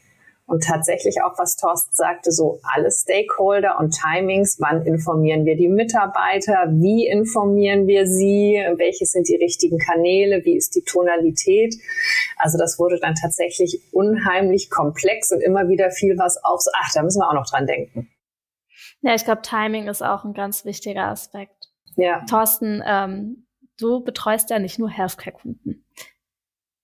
Und 0.48 0.64
tatsächlich 0.64 1.22
auch, 1.22 1.38
was 1.38 1.58
Thorsten 1.58 1.94
sagte, 1.94 2.32
so 2.32 2.62
alle 2.64 2.90
Stakeholder 2.90 3.78
und 3.80 3.94
Timings, 3.94 4.58
wann 4.62 4.86
informieren 4.86 5.44
wir 5.44 5.58
die 5.58 5.68
Mitarbeiter, 5.68 6.68
wie 6.72 7.06
informieren 7.06 7.86
wir 7.86 8.08
sie, 8.08 8.54
welche 8.78 9.06
sind 9.06 9.28
die 9.28 9.36
richtigen 9.36 9.78
Kanäle, 9.78 10.46
wie 10.46 10.56
ist 10.56 10.74
die 10.76 10.84
Tonalität. 10.84 11.76
Also 12.38 12.58
das 12.58 12.80
wurde 12.80 12.98
dann 12.98 13.16
tatsächlich 13.16 13.82
unheimlich 13.92 14.70
komplex 14.70 15.34
und 15.34 15.42
immer 15.42 15.68
wieder 15.68 15.92
viel 15.92 16.18
was 16.18 16.42
auf, 16.42 16.62
ach, 16.82 16.94
da 16.94 17.04
müssen 17.04 17.20
wir 17.20 17.28
auch 17.28 17.34
noch 17.34 17.50
dran 17.50 17.68
denken. 17.68 18.10
Ja, 19.02 19.16
ich 19.16 19.26
glaube, 19.26 19.42
Timing 19.42 19.90
ist 19.90 20.02
auch 20.02 20.24
ein 20.24 20.34
ganz 20.34 20.64
wichtiger 20.64 21.08
Aspekt. 21.08 21.72
Ja. 21.98 22.24
Thorsten, 22.30 22.82
ähm, 22.88 23.48
du 23.78 24.02
betreust 24.02 24.50
ja 24.50 24.60
nicht 24.60 24.80
nur 24.80 24.90
Healthcare-Kunden. 24.90 25.84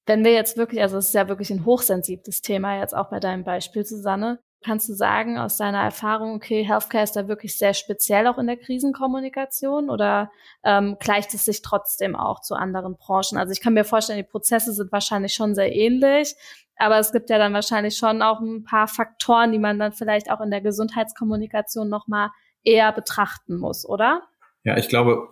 Wenn 0.05 0.25
wir 0.25 0.33
jetzt 0.33 0.57
wirklich, 0.57 0.81
also 0.81 0.97
es 0.97 1.07
ist 1.07 1.13
ja 1.13 1.27
wirklich 1.27 1.49
ein 1.49 1.65
hochsensibles 1.65 2.41
Thema 2.41 2.79
jetzt 2.79 2.95
auch 2.95 3.09
bei 3.09 3.19
deinem 3.19 3.43
Beispiel, 3.43 3.85
Susanne, 3.85 4.39
kannst 4.63 4.89
du 4.89 4.93
sagen 4.93 5.37
aus 5.37 5.57
deiner 5.57 5.81
Erfahrung, 5.81 6.35
okay, 6.35 6.63
Healthcare 6.63 7.03
ist 7.03 7.15
da 7.15 7.27
wirklich 7.27 7.57
sehr 7.57 7.73
speziell 7.73 8.27
auch 8.27 8.37
in 8.37 8.47
der 8.47 8.57
Krisenkommunikation 8.57 9.89
oder 9.89 10.31
ähm, 10.63 10.97
gleicht 10.99 11.33
es 11.33 11.45
sich 11.45 11.61
trotzdem 11.61 12.15
auch 12.15 12.41
zu 12.41 12.55
anderen 12.55 12.95
Branchen? 12.97 13.37
Also 13.37 13.51
ich 13.51 13.61
kann 13.61 13.73
mir 13.73 13.83
vorstellen, 13.83 14.17
die 14.17 14.29
Prozesse 14.29 14.73
sind 14.73 14.91
wahrscheinlich 14.91 15.33
schon 15.33 15.53
sehr 15.53 15.73
ähnlich, 15.75 16.35
aber 16.77 16.97
es 16.97 17.11
gibt 17.11 17.29
ja 17.29 17.37
dann 17.37 17.53
wahrscheinlich 17.53 17.97
schon 17.97 18.21
auch 18.21 18.39
ein 18.39 18.63
paar 18.63 18.87
Faktoren, 18.87 19.51
die 19.51 19.59
man 19.59 19.77
dann 19.77 19.91
vielleicht 19.91 20.31
auch 20.31 20.41
in 20.41 20.49
der 20.49 20.61
Gesundheitskommunikation 20.61 21.89
nochmal 21.89 22.29
eher 22.63 22.91
betrachten 22.91 23.57
muss, 23.57 23.87
oder? 23.87 24.23
Ja, 24.63 24.77
ich 24.77 24.87
glaube, 24.87 25.27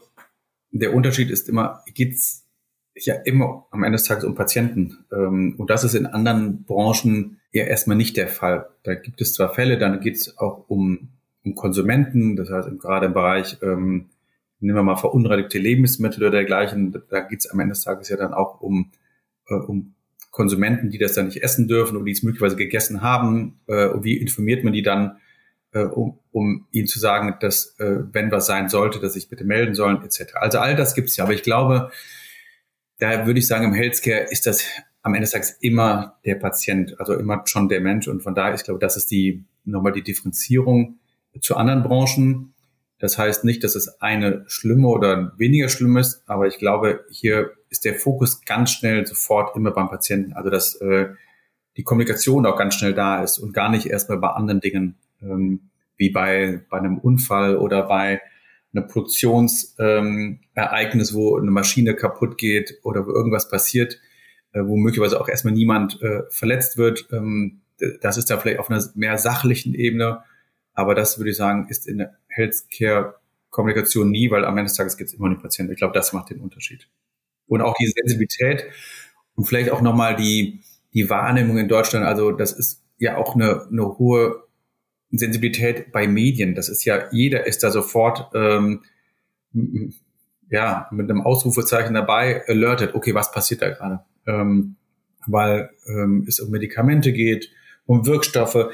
der 0.72 0.94
Unterschied 0.94 1.30
ist 1.30 1.50
immer, 1.50 1.84
geht's 1.94 2.41
ja 2.96 3.16
immer 3.16 3.68
am 3.72 3.84
Ende 3.84 3.98
des 3.98 4.08
Tages 4.08 4.24
um 4.24 4.36
Patienten. 4.36 5.06
Ähm, 5.12 5.56
und 5.58 5.70
das 5.70 5.84
ist 5.84 5.96
in 5.96 6.06
anderen 6.06 6.64
Branchen 6.64 7.40
ja 7.52 7.66
erstmal 7.66 7.98
nicht 7.98 8.18
der 8.18 8.28
Fall. 8.28 8.70
Da 8.84 8.96
gibt 8.96 9.22
es 9.22 9.34
zwar 9.34 9.54
Fälle, 9.54 9.78
dann 9.78 10.00
geht 10.02 10.16
es 10.16 10.38
auch 10.38 10.66
um, 10.70 11.10
um 11.44 11.56
Konsumenten, 11.56 12.36
das 12.36 12.50
heißt 12.50 12.70
gerade 12.80 13.08
im 13.08 13.14
Bereich, 13.14 13.58
ähm, 13.62 14.10
nehmen 14.60 14.78
wir 14.78 14.84
mal 14.84 14.98
verunreinigte 14.98 15.58
Lebensmittel 15.58 16.24
oder 16.24 16.32
dergleichen, 16.32 16.96
da 17.10 17.22
geht 17.22 17.40
es 17.40 17.50
am 17.50 17.60
Ende 17.60 17.74
des 17.74 17.84
Tages 17.84 18.10
ja 18.10 18.18
dann 18.18 18.34
auch 18.34 18.62
um, 18.62 18.92
äh, 19.48 19.56
um 19.56 19.96
Konsumenten, 20.30 20.90
die 20.90 20.98
das 20.98 21.14
dann 21.14 21.26
nicht 21.26 21.44
essen 21.44 21.68
dürfen 21.68 21.98
oder 21.98 22.06
die 22.06 22.12
es 22.12 22.24
möglicherweise 22.24 22.56
gegessen 22.56 23.02
haben. 23.02 23.60
Äh, 23.68 23.88
und 23.88 24.04
wie 24.04 24.18
informiert 24.18 24.64
man 24.64 24.74
die 24.74 24.82
dann, 24.82 25.18
äh, 25.74 25.84
um, 25.84 26.20
um 26.32 26.68
ihnen 26.72 26.88
zu 26.88 27.00
sagen, 27.00 27.36
dass 27.42 27.78
äh, 27.80 27.98
wenn 28.12 28.32
was 28.32 28.46
sein 28.46 28.70
sollte, 28.70 29.00
dass 29.00 29.14
sich 29.14 29.30
bitte 29.30 29.44
melden 29.44 29.76
sollen, 29.76 30.02
etc. 30.04 30.36
Also 30.36 30.60
all 30.60 30.76
das 30.76 30.96
gibt 30.96 31.10
es 31.10 31.18
ja. 31.18 31.26
Aber 31.26 31.34
ich 31.34 31.44
glaube, 31.44 31.92
da 33.02 33.26
würde 33.26 33.40
ich 33.40 33.48
sagen, 33.48 33.66
im 33.66 33.74
Healthcare 33.74 34.28
ist 34.30 34.46
das 34.46 34.64
am 35.02 35.16
Ende 35.16 35.24
des 35.24 35.32
Tages 35.32 35.58
immer 35.60 36.20
der 36.24 36.36
Patient, 36.36 37.00
also 37.00 37.16
immer 37.16 37.42
schon 37.46 37.68
der 37.68 37.82
Mensch. 37.82 38.08
Und 38.08 38.22
von 38.22 38.36
daher, 38.36 38.54
ich 38.54 38.64
glaube, 38.64 38.80
das 38.80 38.96
ist 38.96 39.10
die 39.10 39.44
nochmal 39.66 39.92
die 39.92 40.04
Differenzierung 40.04 41.00
zu 41.40 41.56
anderen 41.56 41.82
Branchen. 41.82 42.54
Das 43.00 43.18
heißt 43.18 43.44
nicht, 43.44 43.64
dass 43.64 43.74
es 43.74 44.00
eine 44.02 44.44
schlimme 44.46 44.88
oder 44.88 45.34
weniger 45.40 45.68
schlimm 45.68 45.98
ist, 45.98 46.22
aber 46.28 46.46
ich 46.46 46.60
glaube, 46.60 47.04
hier 47.10 47.50
ist 47.70 47.86
der 47.86 47.96
Fokus 47.96 48.46
ganz 48.46 48.70
schnell 48.72 49.08
sofort 49.08 49.56
immer 49.56 49.72
beim 49.72 49.90
Patienten. 49.90 50.34
Also 50.34 50.52
dass 50.52 50.76
äh, 50.76 51.10
die 51.78 51.84
Kommunikation 51.84 52.46
auch 52.46 52.58
ganz 52.58 52.76
schnell 52.76 52.94
da 52.94 53.24
ist 53.24 53.40
und 53.40 53.54
gar 53.54 53.72
nicht 53.72 53.88
erstmal 53.88 54.20
bei 54.20 54.30
anderen 54.30 54.60
Dingen, 54.60 55.00
ähm, 55.24 55.72
wie 55.98 56.12
bei, 56.12 56.62
bei 56.70 56.78
einem 56.78 57.00
Unfall 57.00 57.58
oder 57.58 57.88
bei 57.88 58.22
einem 58.74 58.88
Produktionsereignis, 58.88 61.12
ähm, 61.12 61.16
wo 61.16 61.38
eine 61.38 61.52
Maschine 61.52 61.96
kaputt 61.96 62.38
geht 62.38 62.80
oder 62.84 63.06
wo 63.06 63.12
irgendwas 63.12 63.50
passiert, 63.50 64.00
äh, 64.54 64.62
wo 64.64 64.78
möglicherweise 64.78 65.20
auch 65.20 65.28
erstmal 65.28 65.54
niemand 65.54 66.02
äh, 66.02 66.22
verletzt 66.30 66.78
wird. 66.78 67.08
Ähm, 67.12 67.62
das 68.02 68.18
ist 68.18 68.30
da 68.30 68.38
vielleicht 68.38 68.60
auf 68.60 68.70
einer 68.70 68.84
mehr 68.96 69.18
sachlichen 69.18 69.74
Ebene. 69.74 70.24
Aber 70.74 70.96
das 70.96 71.18
würde 71.18 71.32
ich 71.32 71.38
sagen, 71.38 71.68
ist 71.70 71.88
in 71.88 71.98
der 71.98 72.18
Healthcare-Kommunikation 72.28 74.10
nie, 74.10 74.32
weil 74.32 74.46
am 74.46 74.58
Ende 74.58 74.70
des 74.70 74.78
Tages 74.78 74.98
geht 74.98 75.08
es 75.08 75.14
immer 75.14 75.26
um 75.26 75.34
den 75.34 75.42
Patienten. 75.42 75.74
Ich 75.74 75.80
glaube, 75.80 75.94
das 75.94 76.14
macht 76.14 76.30
den 76.30 76.40
Unterschied. 76.40 76.88
Und 77.48 77.62
auch 77.62 77.76
die 77.80 77.88
Sensibilität 77.88 78.66
und 79.36 79.46
vielleicht 79.46 79.72
auch 79.72 79.82
nochmal 79.82 80.16
die, 80.16 80.62
die 80.94 81.10
Wahrnehmung 81.10 81.58
in 81.58 81.68
Deutschland. 81.68 82.06
Also 82.06 82.32
das 82.32 82.54
ist 82.54 82.82
ja 82.98 83.18
auch 83.18 83.36
eine, 83.36 83.68
eine 83.70 83.98
hohe 83.98 84.44
Sensibilität 85.12 85.92
bei 85.92 86.08
Medien. 86.08 86.56
Das 86.56 86.70
ist 86.70 86.86
ja, 86.86 87.10
jeder 87.12 87.46
ist 87.46 87.64
da 87.64 87.72
sofort 87.72 88.30
ähm, 88.34 88.84
ja, 90.50 90.88
mit 90.92 91.10
einem 91.10 91.22
Ausrufezeichen 91.22 91.94
dabei, 91.94 92.44
alerted, 92.48 92.94
okay, 92.94 93.16
was 93.16 93.32
passiert 93.32 93.62
da 93.62 93.70
gerade? 93.70 94.02
Ähm, 94.28 94.76
weil 95.26 95.70
ähm, 95.88 96.26
es 96.28 96.40
um 96.40 96.52
Medikamente 96.52 97.14
geht, 97.14 97.50
um 97.86 98.06
Wirkstoffe, 98.06 98.70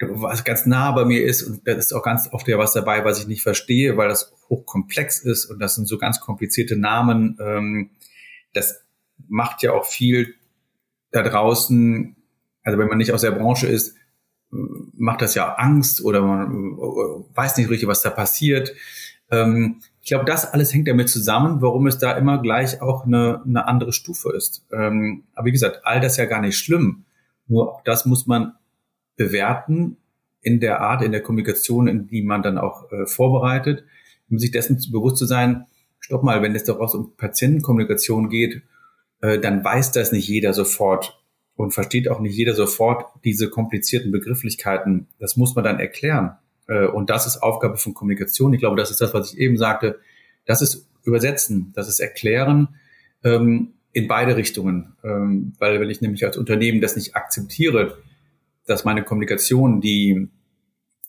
was 0.00 0.42
ganz 0.42 0.66
nah 0.66 0.90
bei 0.90 1.04
mir 1.04 1.24
ist 1.24 1.42
und 1.42 1.66
da 1.66 1.72
ist 1.72 1.92
auch 1.94 2.02
ganz 2.02 2.28
oft 2.32 2.48
ja 2.48 2.58
was 2.58 2.72
dabei, 2.72 3.04
was 3.04 3.20
ich 3.20 3.28
nicht 3.28 3.42
verstehe, 3.42 3.96
weil 3.96 4.08
das 4.08 4.34
hochkomplex 4.48 5.20
ist 5.20 5.46
und 5.46 5.60
das 5.60 5.76
sind 5.76 5.86
so 5.86 5.96
ganz 5.96 6.18
komplizierte 6.18 6.76
Namen. 6.76 7.38
Ähm, 7.40 7.90
das 8.52 8.82
macht 9.28 9.62
ja 9.62 9.72
auch 9.72 9.86
viel 9.86 10.34
da 11.12 11.22
draußen, 11.22 12.16
also 12.64 12.78
wenn 12.78 12.88
man 12.88 12.98
nicht 12.98 13.12
aus 13.12 13.22
der 13.22 13.30
Branche 13.30 13.68
ist, 13.68 13.96
macht 14.52 15.22
das 15.22 15.34
ja 15.34 15.54
Angst 15.54 16.04
oder 16.04 16.20
man 16.22 16.74
äh, 16.74 17.36
weiß 17.36 17.56
nicht 17.56 17.70
richtig, 17.70 17.88
was 17.88 18.02
da 18.02 18.10
passiert. 18.10 18.74
Ähm, 19.30 19.80
ich 20.00 20.08
glaube, 20.08 20.24
das 20.24 20.52
alles 20.52 20.74
hängt 20.74 20.88
damit 20.88 21.08
zusammen, 21.08 21.62
warum 21.62 21.86
es 21.86 21.98
da 21.98 22.12
immer 22.12 22.42
gleich 22.42 22.82
auch 22.82 23.06
eine, 23.06 23.42
eine 23.44 23.66
andere 23.66 23.92
Stufe 23.92 24.30
ist. 24.30 24.66
Ähm, 24.72 25.24
aber 25.34 25.46
wie 25.46 25.52
gesagt, 25.52 25.80
all 25.84 26.00
das 26.00 26.16
ja 26.16 26.26
gar 26.26 26.40
nicht 26.40 26.58
schlimm. 26.58 27.04
Nur 27.46 27.72
auch 27.72 27.82
das 27.82 28.04
muss 28.04 28.26
man 28.26 28.52
bewerten 29.16 29.96
in 30.42 30.60
der 30.60 30.80
Art, 30.80 31.02
in 31.02 31.12
der 31.12 31.22
Kommunikation, 31.22 31.86
in 31.86 32.08
die 32.08 32.22
man 32.22 32.42
dann 32.42 32.58
auch 32.58 32.90
äh, 32.92 33.06
vorbereitet, 33.06 33.84
um 34.28 34.38
sich 34.38 34.50
dessen 34.50 34.78
bewusst 34.90 35.16
zu 35.16 35.26
sein, 35.26 35.66
stopp 36.00 36.24
mal, 36.24 36.42
wenn 36.42 36.54
es 36.54 36.64
daraus 36.64 36.94
um 36.94 37.16
Patientenkommunikation 37.16 38.28
geht, 38.28 38.62
äh, 39.20 39.38
dann 39.38 39.64
weiß 39.64 39.92
das 39.92 40.12
nicht 40.12 40.28
jeder 40.28 40.52
sofort 40.52 41.21
und 41.56 41.72
versteht 41.72 42.08
auch 42.08 42.20
nicht 42.20 42.36
jeder 42.36 42.54
sofort 42.54 43.06
diese 43.24 43.50
komplizierten 43.50 44.10
Begrifflichkeiten. 44.10 45.08
Das 45.18 45.36
muss 45.36 45.54
man 45.54 45.64
dann 45.64 45.80
erklären. 45.80 46.36
Äh, 46.66 46.86
und 46.86 47.10
das 47.10 47.26
ist 47.26 47.42
Aufgabe 47.42 47.76
von 47.76 47.94
Kommunikation. 47.94 48.52
Ich 48.52 48.60
glaube, 48.60 48.76
das 48.76 48.90
ist 48.90 49.00
das, 49.00 49.14
was 49.14 49.32
ich 49.32 49.38
eben 49.38 49.56
sagte. 49.56 49.98
Das 50.44 50.62
ist 50.62 50.88
Übersetzen, 51.04 51.72
das 51.74 51.88
ist 51.88 52.00
Erklären 52.00 52.76
ähm, 53.24 53.74
in 53.92 54.08
beide 54.08 54.36
Richtungen. 54.36 54.94
Ähm, 55.04 55.52
weil 55.58 55.80
wenn 55.80 55.90
ich 55.90 56.00
nämlich 56.00 56.24
als 56.24 56.36
Unternehmen 56.36 56.80
das 56.80 56.96
nicht 56.96 57.16
akzeptiere, 57.16 57.98
dass 58.66 58.84
meine 58.84 59.02
Kommunikation, 59.02 59.80
die 59.80 60.28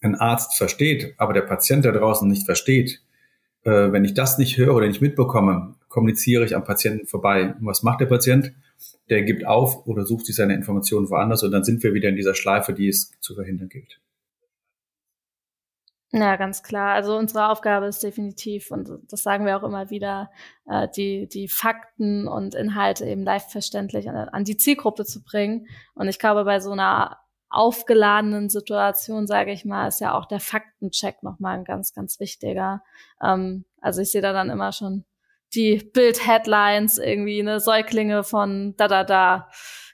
ein 0.01 0.15
Arzt 0.15 0.57
versteht, 0.57 1.13
aber 1.17 1.33
der 1.33 1.41
Patient 1.41 1.85
da 1.85 1.91
draußen 1.91 2.27
nicht 2.27 2.45
versteht, 2.45 3.01
äh, 3.63 3.91
wenn 3.91 4.03
ich 4.03 4.13
das 4.13 4.37
nicht 4.37 4.57
höre 4.57 4.75
oder 4.75 4.87
nicht 4.87 5.01
mitbekomme, 5.01 5.75
kommuniziere 5.93 6.43
ich 6.43 6.55
am 6.55 6.63
Patienten 6.63 7.05
vorbei. 7.05 7.53
Und 7.53 7.67
was 7.67 7.83
macht 7.83 8.01
der 8.01 8.07
Patient? 8.07 8.51
Der 9.11 9.21
gibt 9.21 9.45
auf 9.45 9.85
oder 9.85 10.05
sucht 10.05 10.25
sich 10.25 10.35
seine 10.35 10.55
Informationen 10.55 11.07
woanders 11.11 11.43
und 11.43 11.51
dann 11.51 11.63
sind 11.63 11.83
wir 11.83 11.93
wieder 11.93 12.09
in 12.09 12.15
dieser 12.15 12.33
Schleife, 12.33 12.73
die 12.73 12.87
es 12.87 13.11
zu 13.21 13.35
verhindern 13.35 13.69
gilt. 13.69 14.01
Ja, 16.11 16.35
ganz 16.35 16.63
klar. 16.63 16.95
Also 16.95 17.15
unsere 17.15 17.47
Aufgabe 17.47 17.85
ist 17.85 18.01
definitiv, 18.01 18.71
und 18.71 18.89
das 19.07 19.21
sagen 19.21 19.45
wir 19.45 19.55
auch 19.55 19.63
immer 19.63 19.91
wieder, 19.91 20.31
äh, 20.67 20.87
die, 20.95 21.27
die 21.27 21.47
Fakten 21.47 22.27
und 22.27 22.55
Inhalte 22.55 23.05
eben 23.05 23.23
live 23.23 23.51
verständlich 23.51 24.09
an, 24.09 24.15
an 24.15 24.43
die 24.43 24.57
Zielgruppe 24.57 25.05
zu 25.05 25.23
bringen. 25.23 25.67
Und 25.93 26.07
ich 26.07 26.17
glaube, 26.17 26.43
bei 26.43 26.59
so 26.59 26.71
einer 26.71 27.19
aufgeladenen 27.49 28.49
Situation, 28.49 29.27
sage 29.27 29.51
ich 29.51 29.63
mal, 29.63 29.87
ist 29.87 30.01
ja 30.01 30.15
auch 30.15 30.25
der 30.25 30.39
Faktencheck 30.39 31.21
nochmal 31.21 31.59
ein 31.59 31.65
ganz, 31.65 31.93
ganz 31.93 32.19
wichtiger. 32.19 32.83
Ähm, 33.21 33.65
also 33.79 34.01
ich 34.01 34.11
sehe 34.11 34.23
da 34.23 34.33
dann 34.33 34.49
immer 34.49 34.71
schon 34.71 35.05
die 35.55 35.77
Bild-Headlines, 35.93 36.97
irgendwie 36.97 37.39
eine 37.39 37.59
Säuglinge 37.59 38.23
von 38.23 38.75
da 38.77 38.87
da 38.87 39.03
da 39.03 39.49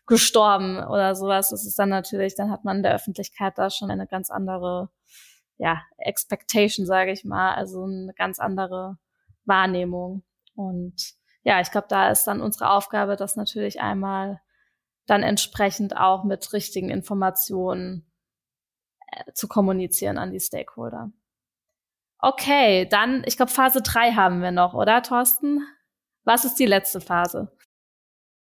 gestorben 0.09 0.77
oder 0.83 1.15
sowas. 1.15 1.49
Das 1.49 1.65
ist 1.65 1.77
dann 1.77 1.89
natürlich, 1.89 2.35
dann 2.35 2.51
hat 2.51 2.65
man 2.65 2.77
in 2.77 2.83
der 2.83 2.95
Öffentlichkeit 2.95 3.57
da 3.57 3.69
schon 3.69 3.91
eine 3.91 4.07
ganz 4.07 4.29
andere, 4.29 4.89
ja, 5.57 5.81
Expectation, 5.97 6.85
sage 6.85 7.11
ich 7.11 7.23
mal, 7.23 7.53
also 7.53 7.83
eine 7.83 8.13
ganz 8.17 8.39
andere 8.39 8.97
Wahrnehmung. 9.45 10.23
Und 10.55 11.13
ja, 11.43 11.61
ich 11.61 11.71
glaube, 11.71 11.87
da 11.89 12.09
ist 12.09 12.25
dann 12.25 12.41
unsere 12.41 12.71
Aufgabe, 12.71 13.15
das 13.15 13.35
natürlich 13.35 13.79
einmal 13.81 14.41
dann 15.05 15.23
entsprechend 15.23 15.95
auch 15.95 16.23
mit 16.23 16.53
richtigen 16.53 16.89
Informationen 16.89 18.11
äh, 19.07 19.31
zu 19.33 19.47
kommunizieren 19.47 20.17
an 20.17 20.31
die 20.31 20.39
Stakeholder. 20.39 21.11
Okay, 22.21 22.87
dann, 22.89 23.23
ich 23.25 23.37
glaube, 23.37 23.51
Phase 23.51 23.81
drei 23.81 24.11
haben 24.11 24.41
wir 24.41 24.51
noch, 24.51 24.73
oder, 24.73 25.01
Thorsten? 25.01 25.61
Was 26.25 26.43
ist 26.43 26.55
die 26.55 26.65
letzte 26.65 26.99
Phase? 26.99 27.49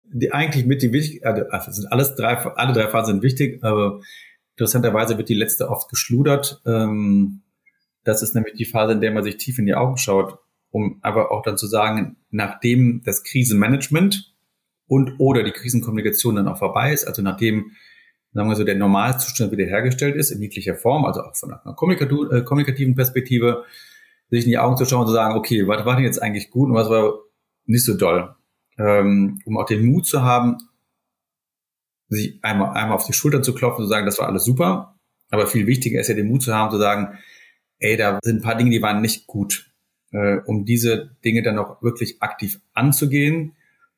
Die 0.04 0.32
eigentlich 0.32 0.66
mit 0.66 0.84
die 0.84 0.94
wichtig, 0.94 1.26
also, 1.26 1.44
also 1.50 1.72
sind 1.72 1.92
alles 1.92 2.16
drei, 2.16 2.36
alle 2.38 2.74
drei 2.74 2.88
Phasen 2.88 3.16
sind 3.16 3.24
wichtig, 3.24 3.64
aber 3.64 4.02
interessanterweise 4.56 5.18
wird 5.18 5.30
die 5.30 5.34
letzte 5.34 5.70
oft 5.70 5.90
geschludert. 5.90 6.62
Ähm, 6.68 7.42
das 8.04 8.22
ist 8.22 8.36
nämlich 8.36 8.54
die 8.54 8.66
Phase, 8.66 8.94
in 8.94 9.02
der 9.02 9.12
man 9.12 9.24
sich 9.24 9.38
tief 9.38 9.58
in 9.58 9.66
die 9.66 9.74
Augen 9.74 9.98
schaut, 9.98 10.38
um 10.70 11.00
aber 11.02 11.32
auch 11.32 11.42
dann 11.42 11.58
zu 11.58 11.66
sagen, 11.66 12.18
nachdem 12.30 13.02
das 13.04 13.24
Krisenmanagement 13.24 14.36
und 14.88 15.16
oder 15.20 15.44
die 15.44 15.52
Krisenkommunikation 15.52 16.36
dann 16.36 16.48
auch 16.48 16.58
vorbei 16.60 16.94
ist, 16.94 17.06
also 17.06 17.24
nachdem 17.24 17.72
sagen 18.34 18.50
wir 18.50 18.56
so, 18.56 18.64
der 18.64 18.76
Normalzustand 18.76 19.52
wiederhergestellt 19.52 20.16
ist 20.16 20.32
in 20.32 20.42
jeglicher 20.42 20.76
Form, 20.76 21.06
also 21.06 21.22
auch 21.22 21.36
von 21.36 21.54
einer 21.54 21.76
äh, 22.32 22.44
kommunikativen 22.44 22.96
Perspektive, 22.96 23.64
sich 24.30 24.46
in 24.46 24.52
die 24.52 24.58
Augen 24.58 24.78
zu 24.78 24.86
schauen 24.86 25.02
und 25.02 25.08
zu 25.08 25.14
sagen, 25.14 25.36
okay, 25.36 25.68
was 25.68 25.86
war 25.86 25.96
denn 25.96 26.06
jetzt 26.06 26.22
eigentlich 26.22 26.50
gut 26.50 26.70
und 26.70 26.76
was 26.76 26.90
war 26.90 27.20
nicht 27.66 27.86
so 27.86 27.96
doll, 27.96 28.36
ähm, 28.78 29.40
um 29.46 29.58
auch 29.58 29.66
den 29.66 29.86
Mut 29.86 30.08
zu 30.08 30.24
haben, 30.24 30.58
sich 32.10 32.40
einmal, 32.42 32.76
einmal 32.76 32.96
auf 32.96 33.06
die 33.06 33.14
Schulter 33.14 33.42
zu 33.42 33.54
klopfen 33.54 33.84
und 33.84 33.88
zu 33.88 33.94
sagen, 33.94 34.06
das 34.06 34.20
war 34.20 34.28
alles 34.28 34.44
super, 34.44 34.96
aber 35.30 35.48
viel 35.48 35.68
wichtiger 35.68 36.00
ist 36.00 36.08
ja 36.08 36.16
den 36.16 36.28
Mut 36.28 36.42
zu 36.42 36.54
haben, 36.54 36.72
zu 36.72 36.78
sagen, 36.78 37.20
ey, 37.80 37.98
da 37.98 38.20
sind 38.24 38.38
ein 38.38 38.42
paar 38.42 38.56
Dinge, 38.56 38.72
die 38.72 38.82
waren 38.82 39.02
nicht 39.02 39.28
gut, 39.28 39.72
äh, 40.12 40.38
um 40.46 40.66
diese 40.66 41.16
Dinge 41.24 41.44
dann 41.44 41.60
auch 41.60 41.82
wirklich 41.82 42.22
aktiv 42.22 42.60
anzugehen, 42.74 43.54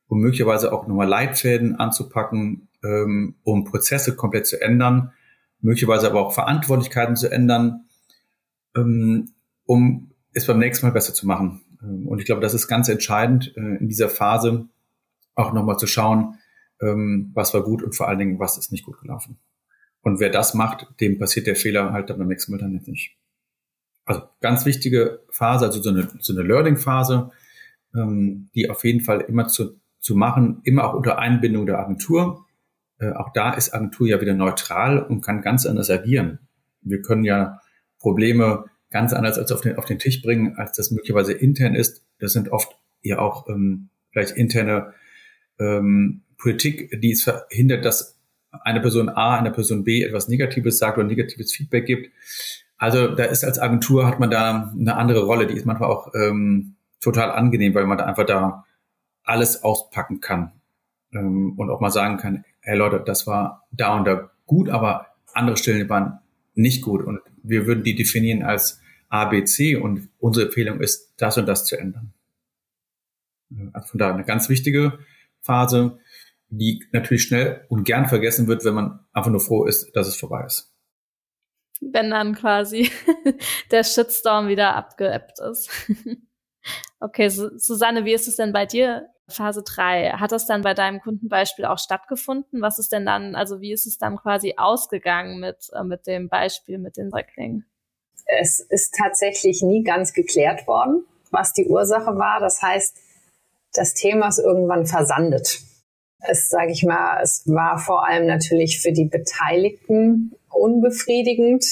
um 0.07 0.19
möglicherweise 0.19 0.73
auch 0.73 0.87
nochmal 0.87 1.07
Leitfäden 1.07 1.75
anzupacken, 1.75 2.67
ähm, 2.85 3.35
um 3.43 3.63
Prozesse 3.63 4.15
komplett 4.15 4.45
zu 4.45 4.61
ändern, 4.61 5.11
möglicherweise 5.61 6.07
aber 6.07 6.21
auch 6.21 6.33
Verantwortlichkeiten 6.33 7.15
zu 7.15 7.31
ändern, 7.31 7.85
ähm, 8.75 9.33
um 9.65 10.11
es 10.33 10.45
beim 10.45 10.59
nächsten 10.59 10.85
Mal 10.85 10.91
besser 10.91 11.13
zu 11.13 11.25
machen. 11.25 11.61
Ähm, 11.81 12.07
und 12.07 12.19
ich 12.19 12.25
glaube, 12.25 12.41
das 12.41 12.53
ist 12.53 12.67
ganz 12.67 12.87
entscheidend 12.89 13.53
äh, 13.57 13.77
in 13.77 13.87
dieser 13.87 14.09
Phase 14.09 14.67
auch 15.33 15.53
nochmal 15.53 15.77
zu 15.77 15.87
schauen, 15.87 16.37
ähm, 16.81 17.31
was 17.33 17.53
war 17.53 17.63
gut 17.63 17.83
und 17.83 17.95
vor 17.95 18.07
allen 18.07 18.19
Dingen, 18.19 18.39
was 18.39 18.57
ist 18.57 18.71
nicht 18.71 18.85
gut 18.85 18.99
gelaufen. 19.01 19.39
Und 20.01 20.19
wer 20.19 20.29
das 20.29 20.53
macht, 20.53 20.87
dem 20.99 21.17
passiert 21.17 21.47
der 21.47 21.55
Fehler 21.55 21.91
halt 21.91 22.09
dann 22.09 22.19
beim 22.19 22.27
nächsten 22.27 22.51
Mal 22.51 22.59
dann 22.59 22.79
nicht. 22.85 23.17
Also 24.05 24.21
ganz 24.39 24.65
wichtige 24.65 25.23
Phase, 25.31 25.65
also 25.65 25.81
so 25.81 25.89
eine, 25.89 26.07
so 26.19 26.33
eine 26.33 26.43
Learning-Phase, 26.43 27.31
ähm, 27.95 28.49
die 28.53 28.69
auf 28.69 28.83
jeden 28.83 29.01
Fall 29.01 29.21
immer 29.21 29.47
zu, 29.47 29.79
zu 29.99 30.15
machen, 30.15 30.61
immer 30.63 30.85
auch 30.85 30.93
unter 30.93 31.17
Einbindung 31.17 31.65
der 31.65 31.79
Agentur. 31.79 32.44
Äh, 32.99 33.11
auch 33.11 33.31
da 33.33 33.53
ist 33.53 33.73
Agentur 33.73 34.07
ja 34.07 34.21
wieder 34.21 34.33
neutral 34.33 34.99
und 34.99 35.21
kann 35.21 35.41
ganz 35.41 35.65
anders 35.65 35.89
agieren. 35.89 36.39
Wir 36.81 37.01
können 37.01 37.23
ja 37.23 37.59
Probleme 37.99 38.65
ganz 38.89 39.13
anders 39.13 39.37
als 39.37 39.51
auf 39.51 39.61
den, 39.61 39.77
auf 39.77 39.85
den 39.85 39.99
Tisch 39.99 40.21
bringen, 40.21 40.55
als 40.57 40.77
das 40.77 40.91
möglicherweise 40.91 41.33
intern 41.33 41.75
ist. 41.75 42.05
Das 42.19 42.33
sind 42.33 42.49
oft 42.49 42.77
ja 43.01 43.19
auch 43.19 43.49
ähm, 43.49 43.89
vielleicht 44.11 44.37
interne 44.37 44.93
ähm, 45.59 46.21
Politik, 46.37 47.01
die 47.01 47.11
es 47.11 47.23
verhindert, 47.23 47.83
dass 47.85 48.19
eine 48.51 48.79
Person 48.79 49.09
A 49.09 49.37
einer 49.37 49.51
Person 49.51 49.83
B 49.83 50.03
etwas 50.03 50.27
Negatives 50.29 50.77
sagt 50.77 50.97
oder 50.97 51.07
negatives 51.07 51.53
Feedback 51.53 51.85
gibt. 51.85 52.11
Also 52.77 53.07
da 53.13 53.25
ist 53.25 53.43
als 53.43 53.59
Agentur 53.59 54.07
hat 54.07 54.19
man 54.19 54.29
da 54.29 54.73
eine 54.77 54.95
andere 54.95 55.23
Rolle, 55.23 55.47
die 55.47 55.55
ist 55.55 55.65
manchmal 55.65 55.89
auch 55.89 56.13
ähm, 56.13 56.75
total 57.01 57.31
angenehm, 57.31 57.73
weil 57.73 57.85
man 57.85 57.97
da 57.97 58.05
einfach 58.05 58.25
da 58.25 58.65
alles 59.23 59.63
auspacken 59.63 60.21
kann 60.21 60.51
ähm, 61.15 61.53
und 61.57 61.69
auch 61.69 61.79
mal 61.79 61.91
sagen 61.91 62.17
kann, 62.17 62.45
hey 62.59 62.77
Leute, 62.77 63.01
das 63.03 63.25
war 63.25 63.67
da 63.71 63.97
und 63.97 64.05
da 64.05 64.31
gut, 64.45 64.69
aber 64.69 65.07
andere 65.33 65.57
Stellen 65.57 65.89
waren 65.89 66.19
nicht 66.53 66.81
gut 66.81 67.03
und 67.03 67.19
wir 67.43 67.65
würden 67.65 67.83
die 67.83 67.95
definieren 67.95 68.43
als 68.43 68.81
A, 69.09 69.25
B, 69.25 69.43
C 69.43 69.75
und 69.75 70.09
unsere 70.19 70.47
Empfehlung 70.47 70.81
ist, 70.81 71.13
das 71.17 71.37
und 71.37 71.47
das 71.47 71.65
zu 71.65 71.77
ändern. 71.77 72.13
Also 73.73 73.89
von 73.89 73.99
daher 73.99 74.13
eine 74.13 74.25
ganz 74.25 74.49
wichtige 74.49 74.99
Phase, 75.41 75.99
die 76.49 76.83
natürlich 76.91 77.23
schnell 77.23 77.65
und 77.69 77.83
gern 77.83 78.07
vergessen 78.07 78.47
wird, 78.47 78.65
wenn 78.65 78.73
man 78.73 78.99
einfach 79.13 79.31
nur 79.31 79.39
froh 79.39 79.65
ist, 79.65 79.95
dass 79.95 80.07
es 80.07 80.15
vorbei 80.15 80.43
ist. 80.45 80.73
Wenn 81.81 82.09
dann 82.09 82.33
quasi 82.35 82.89
der 83.71 83.83
Shitstorm 83.83 84.47
wieder 84.47 84.75
abgeebbt 84.75 85.39
ist. 85.39 85.69
okay, 86.99 87.29
Susanne, 87.29 88.05
wie 88.05 88.13
ist 88.13 88.27
es 88.27 88.37
denn 88.37 88.53
bei 88.53 88.65
dir? 88.65 89.07
Phase 89.27 89.63
3, 89.63 90.11
hat 90.17 90.31
das 90.31 90.45
dann 90.45 90.61
bei 90.61 90.73
deinem 90.73 91.01
Kundenbeispiel 91.01 91.65
auch 91.65 91.79
stattgefunden? 91.79 92.61
Was 92.61 92.79
ist 92.79 92.91
denn 92.91 93.05
dann, 93.05 93.35
also 93.35 93.59
wie 93.61 93.73
ist 93.73 93.87
es 93.87 93.97
dann 93.97 94.17
quasi 94.17 94.55
ausgegangen 94.57 95.39
mit, 95.39 95.69
äh, 95.73 95.83
mit 95.83 96.07
dem 96.07 96.29
Beispiel 96.29 96.77
mit 96.77 96.97
den 96.97 97.09
Säuglingen? 97.09 97.65
Es 98.25 98.59
ist 98.59 98.95
tatsächlich 98.97 99.61
nie 99.61 99.83
ganz 99.83 100.13
geklärt 100.13 100.67
worden, 100.67 101.05
was 101.31 101.53
die 101.53 101.65
Ursache 101.65 102.17
war. 102.17 102.39
Das 102.39 102.61
heißt, 102.61 102.97
das 103.73 103.93
Thema 103.93 104.27
ist 104.27 104.39
irgendwann 104.39 104.85
versandet 104.85 105.61
es, 106.27 106.49
sage 106.49 106.71
ich 106.71 106.83
mal, 106.83 107.21
es 107.21 107.43
war 107.45 107.77
vor 107.77 108.07
allem 108.07 108.25
natürlich 108.25 108.79
für 108.79 108.91
die 108.91 109.05
Beteiligten 109.05 110.35
unbefriedigend, 110.49 111.65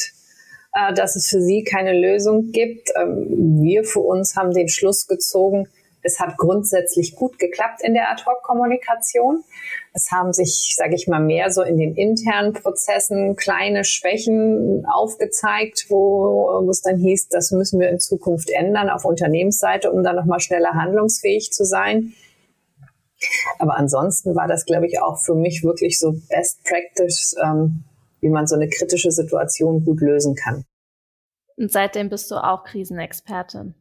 äh, 0.73 0.93
dass 0.93 1.15
es 1.15 1.27
für 1.27 1.41
sie 1.41 1.63
keine 1.63 1.93
Lösung 1.99 2.51
gibt. 2.51 2.89
Ähm, 2.95 3.61
wir 3.61 3.83
für 3.83 4.01
uns 4.01 4.35
haben 4.35 4.53
den 4.53 4.69
Schluss 4.69 5.07
gezogen, 5.07 5.67
es 6.03 6.19
hat 6.19 6.37
grundsätzlich 6.37 7.15
gut 7.15 7.39
geklappt 7.39 7.81
in 7.81 7.93
der 7.93 8.11
Ad-Hoc-Kommunikation. 8.11 9.43
Es 9.93 10.11
haben 10.11 10.33
sich, 10.33 10.75
sage 10.77 10.95
ich 10.95 11.07
mal, 11.07 11.19
mehr 11.19 11.51
so 11.51 11.61
in 11.61 11.77
den 11.77 11.95
internen 11.95 12.53
Prozessen 12.53 13.35
kleine 13.35 13.85
Schwächen 13.85 14.85
aufgezeigt, 14.85 15.85
wo, 15.89 16.61
wo 16.63 16.69
es 16.69 16.81
dann 16.81 16.97
hieß, 16.97 17.29
das 17.29 17.51
müssen 17.51 17.79
wir 17.79 17.89
in 17.89 17.99
Zukunft 17.99 18.49
ändern 18.49 18.89
auf 18.89 19.05
Unternehmensseite, 19.05 19.91
um 19.91 20.03
dann 20.03 20.15
nochmal 20.15 20.39
schneller 20.39 20.73
handlungsfähig 20.73 21.51
zu 21.51 21.63
sein. 21.63 22.13
Aber 23.59 23.77
ansonsten 23.77 24.35
war 24.35 24.47
das, 24.47 24.65
glaube 24.65 24.87
ich, 24.87 25.01
auch 25.01 25.17
für 25.17 25.35
mich 25.35 25.63
wirklich 25.63 25.97
so 25.97 26.13
Best 26.29 26.63
Practice, 26.65 27.35
ähm, 27.41 27.85
wie 28.19 28.29
man 28.29 28.47
so 28.47 28.55
eine 28.55 28.67
kritische 28.67 29.11
Situation 29.11 29.85
gut 29.85 30.01
lösen 30.01 30.35
kann. 30.35 30.65
Und 31.55 31.71
seitdem 31.71 32.09
bist 32.09 32.29
du 32.31 32.35
auch 32.35 32.63
Krisenexpertin. 32.63 33.75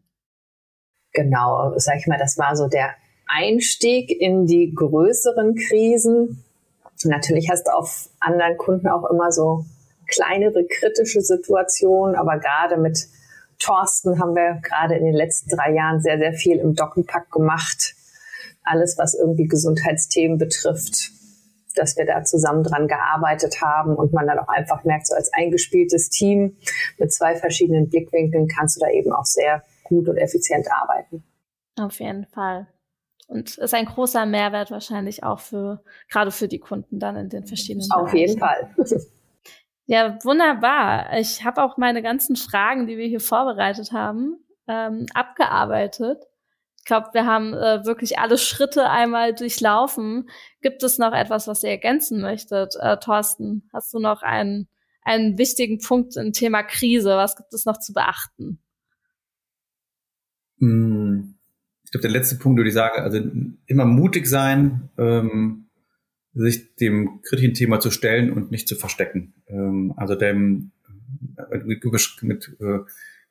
Genau, 1.12 1.72
sag 1.76 1.96
ich 1.98 2.06
mal, 2.06 2.18
das 2.18 2.38
war 2.38 2.56
so 2.56 2.68
der 2.68 2.90
Einstieg 3.26 4.10
in 4.10 4.46
die 4.46 4.72
größeren 4.74 5.54
Krisen. 5.54 6.44
Natürlich 7.04 7.50
hast 7.50 7.66
du 7.66 7.72
auf 7.72 8.08
anderen 8.20 8.56
Kunden 8.56 8.88
auch 8.88 9.08
immer 9.10 9.32
so 9.32 9.64
kleinere 10.06 10.64
kritische 10.66 11.20
Situationen, 11.20 12.16
aber 12.16 12.38
gerade 12.38 12.76
mit 12.76 13.06
Thorsten 13.58 14.20
haben 14.20 14.34
wir 14.34 14.60
gerade 14.62 14.94
in 14.96 15.04
den 15.04 15.14
letzten 15.14 15.50
drei 15.56 15.72
Jahren 15.72 16.00
sehr, 16.00 16.18
sehr 16.18 16.32
viel 16.32 16.58
im 16.58 16.74
Dockenpack 16.74 17.30
gemacht 17.30 17.94
alles, 18.64 18.98
was 18.98 19.14
irgendwie 19.14 19.46
Gesundheitsthemen 19.46 20.38
betrifft, 20.38 21.10
dass 21.74 21.96
wir 21.96 22.06
da 22.06 22.22
zusammen 22.24 22.62
dran 22.62 22.86
gearbeitet 22.86 23.60
haben 23.60 23.94
und 23.96 24.12
man 24.12 24.26
dann 24.26 24.38
auch 24.38 24.48
einfach 24.48 24.84
merkt, 24.84 25.06
so 25.06 25.14
als 25.14 25.32
eingespieltes 25.32 26.10
Team 26.10 26.56
mit 26.98 27.12
zwei 27.12 27.34
verschiedenen 27.34 27.88
Blickwinkeln 27.88 28.48
kannst 28.48 28.76
du 28.76 28.80
da 28.80 28.90
eben 28.90 29.12
auch 29.12 29.24
sehr 29.24 29.62
gut 29.84 30.08
und 30.08 30.16
effizient 30.16 30.66
arbeiten. 30.70 31.24
Auf 31.76 32.00
jeden 32.00 32.26
Fall. 32.26 32.66
Und 33.28 33.56
ist 33.56 33.74
ein 33.74 33.86
großer 33.86 34.26
Mehrwert 34.26 34.70
wahrscheinlich 34.70 35.24
auch 35.24 35.40
für, 35.40 35.82
gerade 36.10 36.30
für 36.30 36.48
die 36.48 36.58
Kunden 36.58 36.98
dann 36.98 37.16
in 37.16 37.28
den 37.30 37.46
verschiedenen 37.46 37.90
Auf 37.90 38.10
Bereichen. 38.10 38.16
jeden 38.16 38.38
Fall. 38.38 38.74
Ja, 39.86 40.16
wunderbar. 40.22 41.18
Ich 41.18 41.44
habe 41.44 41.62
auch 41.62 41.76
meine 41.76 42.02
ganzen 42.02 42.36
Fragen, 42.36 42.86
die 42.86 42.96
wir 42.96 43.06
hier 43.08 43.20
vorbereitet 43.20 43.92
haben, 43.92 44.36
ähm, 44.68 45.06
abgearbeitet. 45.12 46.24
Ich 46.78 46.84
glaube, 46.84 47.08
wir 47.12 47.26
haben 47.26 47.52
äh, 47.52 47.84
wirklich 47.84 48.18
alle 48.18 48.38
Schritte 48.38 48.88
einmal 48.88 49.34
durchlaufen. 49.34 50.30
Gibt 50.62 50.82
es 50.82 50.98
noch 50.98 51.12
etwas, 51.12 51.46
was 51.46 51.62
ihr 51.62 51.70
ergänzen 51.70 52.20
möchtet? 52.20 52.74
Äh, 52.80 52.96
Thorsten, 52.98 53.68
hast 53.72 53.92
du 53.92 53.98
noch 53.98 54.22
einen, 54.22 54.68
einen 55.02 55.36
wichtigen 55.36 55.78
Punkt 55.78 56.16
im 56.16 56.32
Thema 56.32 56.62
Krise? 56.62 57.16
Was 57.16 57.36
gibt 57.36 57.52
es 57.52 57.66
noch 57.66 57.78
zu 57.78 57.92
beachten? 57.92 58.61
Hm, 60.62 61.34
ich 61.84 61.90
glaube, 61.90 62.02
der 62.02 62.10
letzte 62.12 62.36
Punkt 62.36 62.56
würde 62.56 62.68
ich 62.68 62.74
sagen, 62.74 63.02
also 63.02 63.20
immer 63.66 63.84
mutig 63.84 64.26
sein, 64.26 64.88
ähm, 64.96 65.66
sich 66.34 66.76
dem 66.76 67.20
kritischen 67.22 67.52
Thema 67.52 67.80
zu 67.80 67.90
stellen 67.90 68.32
und 68.32 68.50
nicht 68.50 68.68
zu 68.68 68.76
verstecken. 68.76 69.34
Ähm, 69.48 69.92
also 69.96 70.14
dem 70.14 70.70
mit, 71.64 72.22
mit 72.22 72.56
äh, 72.60 72.78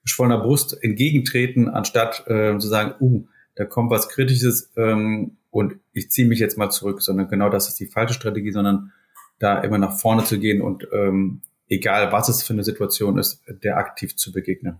geschwollener 0.04 0.42
Brust 0.42 0.78
entgegentreten, 0.84 1.70
anstatt 1.70 2.28
äh, 2.28 2.58
zu 2.60 2.68
sagen, 2.68 2.96
uh, 3.00 3.26
da 3.56 3.66
kommt 3.66 3.92
was 3.92 4.10
Kritisches 4.10 4.72
ähm, 4.76 5.38
und 5.50 5.76
ich 5.94 6.12
ziehe 6.12 6.28
mich 6.28 6.40
jetzt 6.40 6.58
mal 6.58 6.70
zurück, 6.70 7.02
sondern 7.02 7.28
genau 7.30 7.50
das 7.50 7.70
ist 7.70 7.80
die 7.80 7.88
falsche 7.88 8.14
Strategie, 8.14 8.52
sondern 8.52 8.92
da 9.40 9.60
immer 9.62 9.78
nach 9.78 10.00
vorne 10.00 10.24
zu 10.24 10.40
gehen 10.40 10.62
und 10.62 10.88
ähm, 10.92 11.42
egal 11.68 12.12
was 12.12 12.30
es 12.30 12.44
für 12.44 12.54
eine 12.54 12.64
Situation 12.64 13.18
ist, 13.18 13.42
der 13.48 13.78
aktiv 13.78 14.16
zu 14.16 14.32
begegnen. 14.32 14.80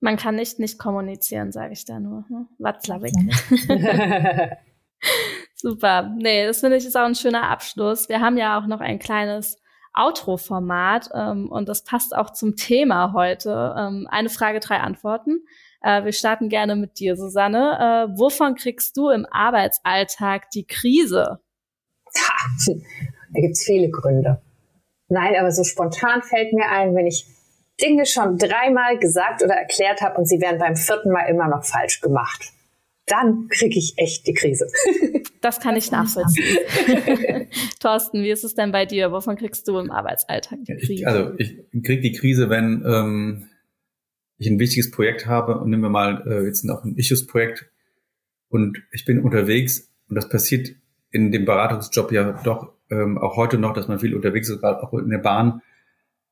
Man 0.00 0.16
kann 0.16 0.34
nicht 0.34 0.58
nicht 0.58 0.78
kommunizieren, 0.78 1.52
sage 1.52 1.74
ich 1.74 1.84
da 1.84 2.00
nur. 2.00 2.24
Hm? 2.28 2.48
Watzlawick. 2.58 3.12
Super. 5.54 6.14
Nee, 6.18 6.46
das 6.46 6.60
finde 6.60 6.76
ich 6.76 6.86
ist 6.86 6.96
auch 6.96 7.04
ein 7.04 7.14
schöner 7.14 7.50
Abschluss. 7.50 8.08
Wir 8.08 8.20
haben 8.20 8.38
ja 8.38 8.58
auch 8.58 8.66
noch 8.66 8.80
ein 8.80 8.98
kleines 8.98 9.58
Outro-Format 9.94 11.10
ähm, 11.14 11.50
und 11.50 11.68
das 11.68 11.84
passt 11.84 12.16
auch 12.16 12.30
zum 12.30 12.56
Thema 12.56 13.12
heute. 13.12 13.74
Ähm, 13.76 14.06
eine 14.10 14.30
Frage, 14.30 14.60
drei 14.60 14.78
Antworten. 14.78 15.44
Äh, 15.82 16.04
wir 16.04 16.12
starten 16.12 16.48
gerne 16.48 16.76
mit 16.76 16.98
dir, 16.98 17.16
Susanne. 17.16 18.08
Äh, 18.12 18.18
wovon 18.18 18.54
kriegst 18.54 18.96
du 18.96 19.10
im 19.10 19.26
Arbeitsalltag 19.30 20.50
die 20.50 20.66
Krise? 20.66 21.40
Ha, 22.16 22.74
da 23.32 23.40
gibt's 23.40 23.64
viele 23.64 23.90
Gründe. 23.90 24.40
Nein, 25.08 25.34
aber 25.38 25.50
so 25.50 25.64
spontan 25.64 26.22
fällt 26.22 26.52
mir 26.52 26.68
ein, 26.68 26.94
wenn 26.94 27.06
ich 27.06 27.26
Dinge 27.82 28.06
schon 28.06 28.38
dreimal 28.38 28.98
gesagt 28.98 29.42
oder 29.42 29.54
erklärt 29.54 30.00
habe 30.00 30.18
und 30.18 30.26
sie 30.26 30.40
werden 30.40 30.58
beim 30.58 30.76
vierten 30.76 31.10
Mal 31.10 31.28
immer 31.28 31.48
noch 31.48 31.64
falsch 31.64 32.00
gemacht. 32.00 32.52
Dann 33.06 33.48
kriege 33.48 33.78
ich 33.78 33.94
echt 33.96 34.26
die 34.26 34.34
Krise. 34.34 34.66
Das 35.42 35.58
kann 35.58 35.74
ich 35.74 35.90
nachvollziehen. 35.90 36.58
Thorsten, 37.80 38.22
wie 38.22 38.28
ist 38.28 38.44
es 38.44 38.54
denn 38.54 38.72
bei 38.72 38.84
dir? 38.84 39.10
Wovon 39.10 39.36
kriegst 39.36 39.66
du 39.66 39.78
im 39.78 39.90
Arbeitsalltag 39.90 40.58
die 40.64 40.74
Krise? 40.74 40.92
Ich, 40.92 41.06
also 41.06 41.32
ich 41.38 41.56
kriege 41.82 42.02
die 42.02 42.12
Krise, 42.12 42.50
wenn 42.50 42.84
ähm, 42.86 43.48
ich 44.36 44.48
ein 44.48 44.58
wichtiges 44.58 44.90
Projekt 44.90 45.26
habe 45.26 45.58
und 45.58 45.70
nehmen 45.70 45.82
wir 45.82 45.88
mal 45.88 46.22
äh, 46.26 46.44
jetzt 46.44 46.64
noch 46.64 46.84
ein 46.84 46.94
Issues-Projekt 46.94 47.70
und 48.50 48.82
ich 48.92 49.06
bin 49.06 49.20
unterwegs 49.20 49.90
und 50.10 50.16
das 50.16 50.28
passiert 50.28 50.72
in 51.10 51.32
dem 51.32 51.46
Beratungsjob 51.46 52.12
ja 52.12 52.38
doch 52.44 52.74
ähm, 52.90 53.16
auch 53.16 53.36
heute 53.36 53.56
noch, 53.56 53.72
dass 53.72 53.88
man 53.88 53.98
viel 53.98 54.14
unterwegs 54.14 54.50
ist, 54.50 54.60
gerade 54.60 54.82
auch 54.82 54.92
in 54.92 55.08
der 55.08 55.18
Bahn 55.18 55.62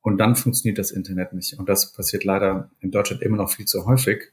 und 0.01 0.17
dann 0.17 0.35
funktioniert 0.35 0.77
das 0.77 0.91
Internet 0.91 1.33
nicht 1.33 1.57
und 1.57 1.67
das 1.67 1.93
passiert 1.93 2.23
leider 2.23 2.71
in 2.79 2.91
Deutschland 2.91 3.21
immer 3.21 3.37
noch 3.37 3.51
viel 3.51 3.65
zu 3.65 3.85
häufig. 3.85 4.31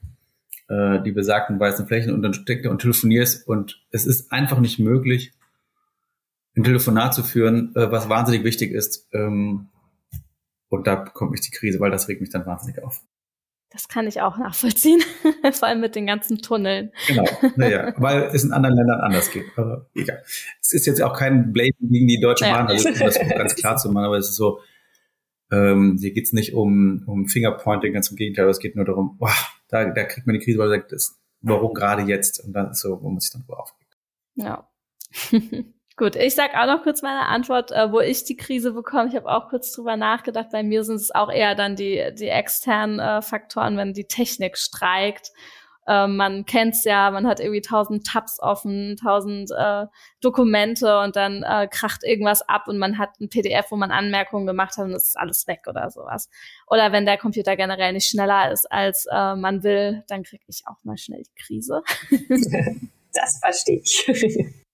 Äh, 0.69 1.03
die 1.03 1.13
besagten 1.13 1.61
weißen 1.61 1.87
Flächen 1.87 2.13
und 2.13 2.23
dann 2.23 2.35
steckt 2.35 2.65
er 2.65 2.71
und 2.71 2.81
telefonierst 2.81 3.47
und 3.47 3.85
es 3.91 4.05
ist 4.05 4.33
einfach 4.33 4.59
nicht 4.59 4.79
möglich, 4.79 5.33
ein 6.57 6.65
Telefonat 6.65 7.15
zu 7.15 7.23
führen, 7.23 7.75
äh, 7.77 7.91
was 7.93 8.09
wahnsinnig 8.09 8.45
wichtig 8.45 8.73
ist. 8.73 9.07
Ähm, 9.13 9.69
und 10.69 10.87
da 10.87 10.97
bekomme 10.97 11.33
ich 11.35 11.41
die 11.43 11.51
Krise, 11.51 11.79
weil 11.79 11.91
das 11.91 12.09
regt 12.09 12.21
mich 12.21 12.31
dann 12.31 12.47
wahnsinnig 12.47 12.83
auf. 12.83 13.03
Das 13.71 13.89
kann 13.89 14.07
ich 14.07 14.21
auch 14.23 14.39
nachvollziehen, 14.39 15.01
vor 15.53 15.69
allem 15.69 15.81
mit 15.81 15.95
den 15.95 16.07
ganzen 16.07 16.39
Tunneln. 16.39 16.93
Genau, 17.07 17.25
naja, 17.57 17.93
weil 17.99 18.31
es 18.33 18.43
in 18.43 18.53
anderen 18.53 18.77
Ländern 18.77 19.01
anders 19.01 19.31
geht. 19.31 19.45
Aber 19.57 19.89
egal. 19.95 20.23
Es 20.61 20.73
ist 20.73 20.87
jetzt 20.87 21.03
auch 21.03 21.17
kein 21.17 21.53
Blame 21.53 21.73
gegen 21.81 22.07
die 22.07 22.21
Deutsche 22.21 22.45
Bahn, 22.45 22.69
also 22.69 22.89
um 22.89 22.99
das 22.99 23.19
ganz 23.19 23.55
klar 23.55 23.77
zu 23.77 23.91
machen, 23.91 24.07
aber 24.07 24.19
es 24.19 24.31
ist 24.31 24.37
so, 24.37 24.61
ähm, 25.51 25.97
hier 26.01 26.13
geht's 26.13 26.33
nicht 26.33 26.55
um, 26.55 27.05
um 27.07 27.29
Fingerpointing, 27.29 27.93
ganz 27.93 28.11
im 28.11 28.17
Gegenteil, 28.17 28.49
es 28.49 28.59
geht 28.59 28.77
nur 28.77 28.85
darum, 28.85 29.17
boah, 29.19 29.35
da, 29.69 29.85
da 29.85 30.05
kriegt 30.05 30.27
man 30.27 30.35
die 30.35 30.45
Krise, 30.45 30.59
weil 30.59 30.69
man 30.69 30.81
sagt, 30.81 30.93
das 30.93 31.21
warum 31.47 31.75
gerade 31.75 32.03
jetzt? 32.03 32.45
Und 32.45 32.53
dann 32.53 32.71
ist 32.71 32.81
so, 32.81 33.01
wo 33.03 33.09
man 33.09 33.21
sich 33.21 33.33
dann 33.33 33.43
drüber 33.43 33.61
aufregt. 33.61 33.97
Ja. 34.35 34.69
Gut, 35.97 36.15
ich 36.15 36.35
sag 36.35 36.55
auch 36.55 36.67
noch 36.67 36.83
kurz 36.83 37.01
meine 37.01 37.27
Antwort, 37.27 37.73
äh, 37.73 37.91
wo 37.91 38.01
ich 38.01 38.25
die 38.25 38.37
Krise 38.37 38.73
bekomme. 38.73 39.09
Ich 39.09 39.17
habe 39.17 39.31
auch 39.31 39.49
kurz 39.49 39.73
drüber 39.73 39.97
nachgedacht. 39.97 40.49
Bei 40.53 40.63
mir 40.63 40.85
sind 40.85 40.97
es 40.97 41.15
auch 41.15 41.33
eher 41.33 41.55
dann 41.55 41.75
die, 41.75 42.13
die 42.19 42.29
externen 42.29 42.99
äh, 42.99 43.23
Faktoren, 43.23 43.79
wenn 43.79 43.95
die 43.95 44.05
Technik 44.05 44.59
streikt. 44.59 45.31
Äh, 45.87 46.07
man 46.07 46.45
kennt's 46.47 46.85
ja, 46.85 47.11
man 47.11 47.27
hat 47.27 47.41
irgendwie 47.41 47.61
tausend 47.61 48.07
Tabs 48.07 48.41
offen, 48.41 48.97
tausend 48.97 49.51
äh, 49.57 49.87
Dokumente 50.21 51.01
und 51.01 51.17
dann 51.17 51.43
äh, 51.43 51.69
kracht 51.71 52.03
irgendwas 52.03 52.43
ab 52.49 52.69
und 52.69 52.79
man 52.79 52.99
hat 52.99 53.21
ein 53.21 53.29
PDF, 53.29 53.71
wo 53.71 53.77
man 53.77 53.91
Anmerkungen 53.91 54.47
gemacht 54.47 54.77
hat 54.77 54.87
und 54.87 54.93
es 54.93 55.09
ist 55.09 55.19
alles 55.19 55.47
weg 55.47 55.63
oder 55.67 55.91
sowas. 55.91 56.29
Oder 56.67 56.93
wenn 56.93 57.07
der 57.07 57.19
Computer 57.19 57.57
generell 57.57 57.93
nicht 57.93 58.09
schneller 58.09 58.51
ist, 58.51 58.71
als 58.71 59.07
äh, 59.11 59.35
man 59.37 59.63
will, 59.63 60.05
dann 60.09 60.23
kriege 60.23 60.45
ich 60.49 60.65
auch 60.67 60.83
mal 60.83 60.99
schnell 60.99 61.23
die 61.23 61.43
Krise. 61.43 61.83
das 63.13 63.39
verstehe 63.41 63.81
ich. 63.83 64.07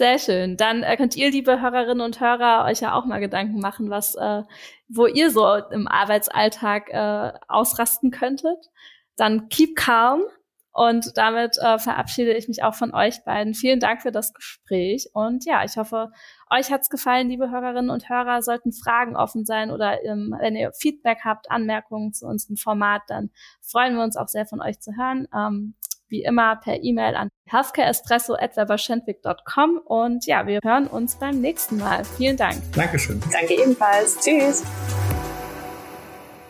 Sehr 0.00 0.18
schön. 0.18 0.56
Dann 0.56 0.82
äh, 0.82 0.96
könnt 0.96 1.14
ihr, 1.14 1.30
liebe 1.30 1.60
Hörerinnen 1.60 2.00
und 2.00 2.20
Hörer, 2.20 2.64
euch 2.64 2.80
ja 2.80 2.94
auch 2.94 3.04
mal 3.04 3.20
Gedanken 3.20 3.60
machen, 3.60 3.90
was, 3.90 4.14
äh, 4.14 4.42
wo 4.88 5.06
ihr 5.06 5.30
so 5.30 5.56
im 5.56 5.86
Arbeitsalltag 5.88 6.88
äh, 6.88 7.38
ausrasten 7.48 8.10
könntet. 8.10 8.70
Dann 9.20 9.48
keep 9.50 9.76
calm. 9.76 10.22
Und 10.72 11.16
damit 11.16 11.58
äh, 11.58 11.78
verabschiede 11.78 12.32
ich 12.32 12.46
mich 12.46 12.62
auch 12.62 12.74
von 12.74 12.94
euch 12.94 13.24
beiden. 13.24 13.54
Vielen 13.54 13.80
Dank 13.80 14.02
für 14.02 14.12
das 14.12 14.32
Gespräch. 14.32 15.10
Und 15.12 15.44
ja, 15.44 15.64
ich 15.64 15.76
hoffe, 15.76 16.12
euch 16.48 16.70
hat's 16.70 16.88
gefallen, 16.88 17.28
liebe 17.28 17.50
Hörerinnen 17.50 17.90
und 17.90 18.08
Hörer. 18.08 18.40
Sollten 18.40 18.72
Fragen 18.72 19.16
offen 19.16 19.44
sein 19.44 19.72
oder 19.72 20.04
ähm, 20.04 20.32
wenn 20.38 20.54
ihr 20.56 20.72
Feedback 20.72 21.18
habt, 21.24 21.50
Anmerkungen 21.50 22.12
zu 22.12 22.26
unserem 22.26 22.56
Format, 22.56 23.02
dann 23.08 23.30
freuen 23.60 23.96
wir 23.96 24.04
uns 24.04 24.16
auch 24.16 24.28
sehr 24.28 24.46
von 24.46 24.62
euch 24.62 24.78
zu 24.80 24.92
hören. 24.96 25.26
Ähm, 25.34 25.74
wie 26.08 26.22
immer 26.22 26.56
per 26.56 26.82
E-Mail 26.82 27.14
an 27.14 27.28
healthcareespresso.weberschendwick.com 27.46 29.80
und 29.84 30.26
ja, 30.26 30.46
wir 30.46 30.60
hören 30.64 30.86
uns 30.86 31.16
beim 31.16 31.40
nächsten 31.40 31.78
Mal. 31.78 32.04
Vielen 32.04 32.36
Dank. 32.36 32.60
Dankeschön. 32.74 33.20
Danke 33.32 33.54
ebenfalls. 33.54 34.20
Tschüss. 34.20 34.62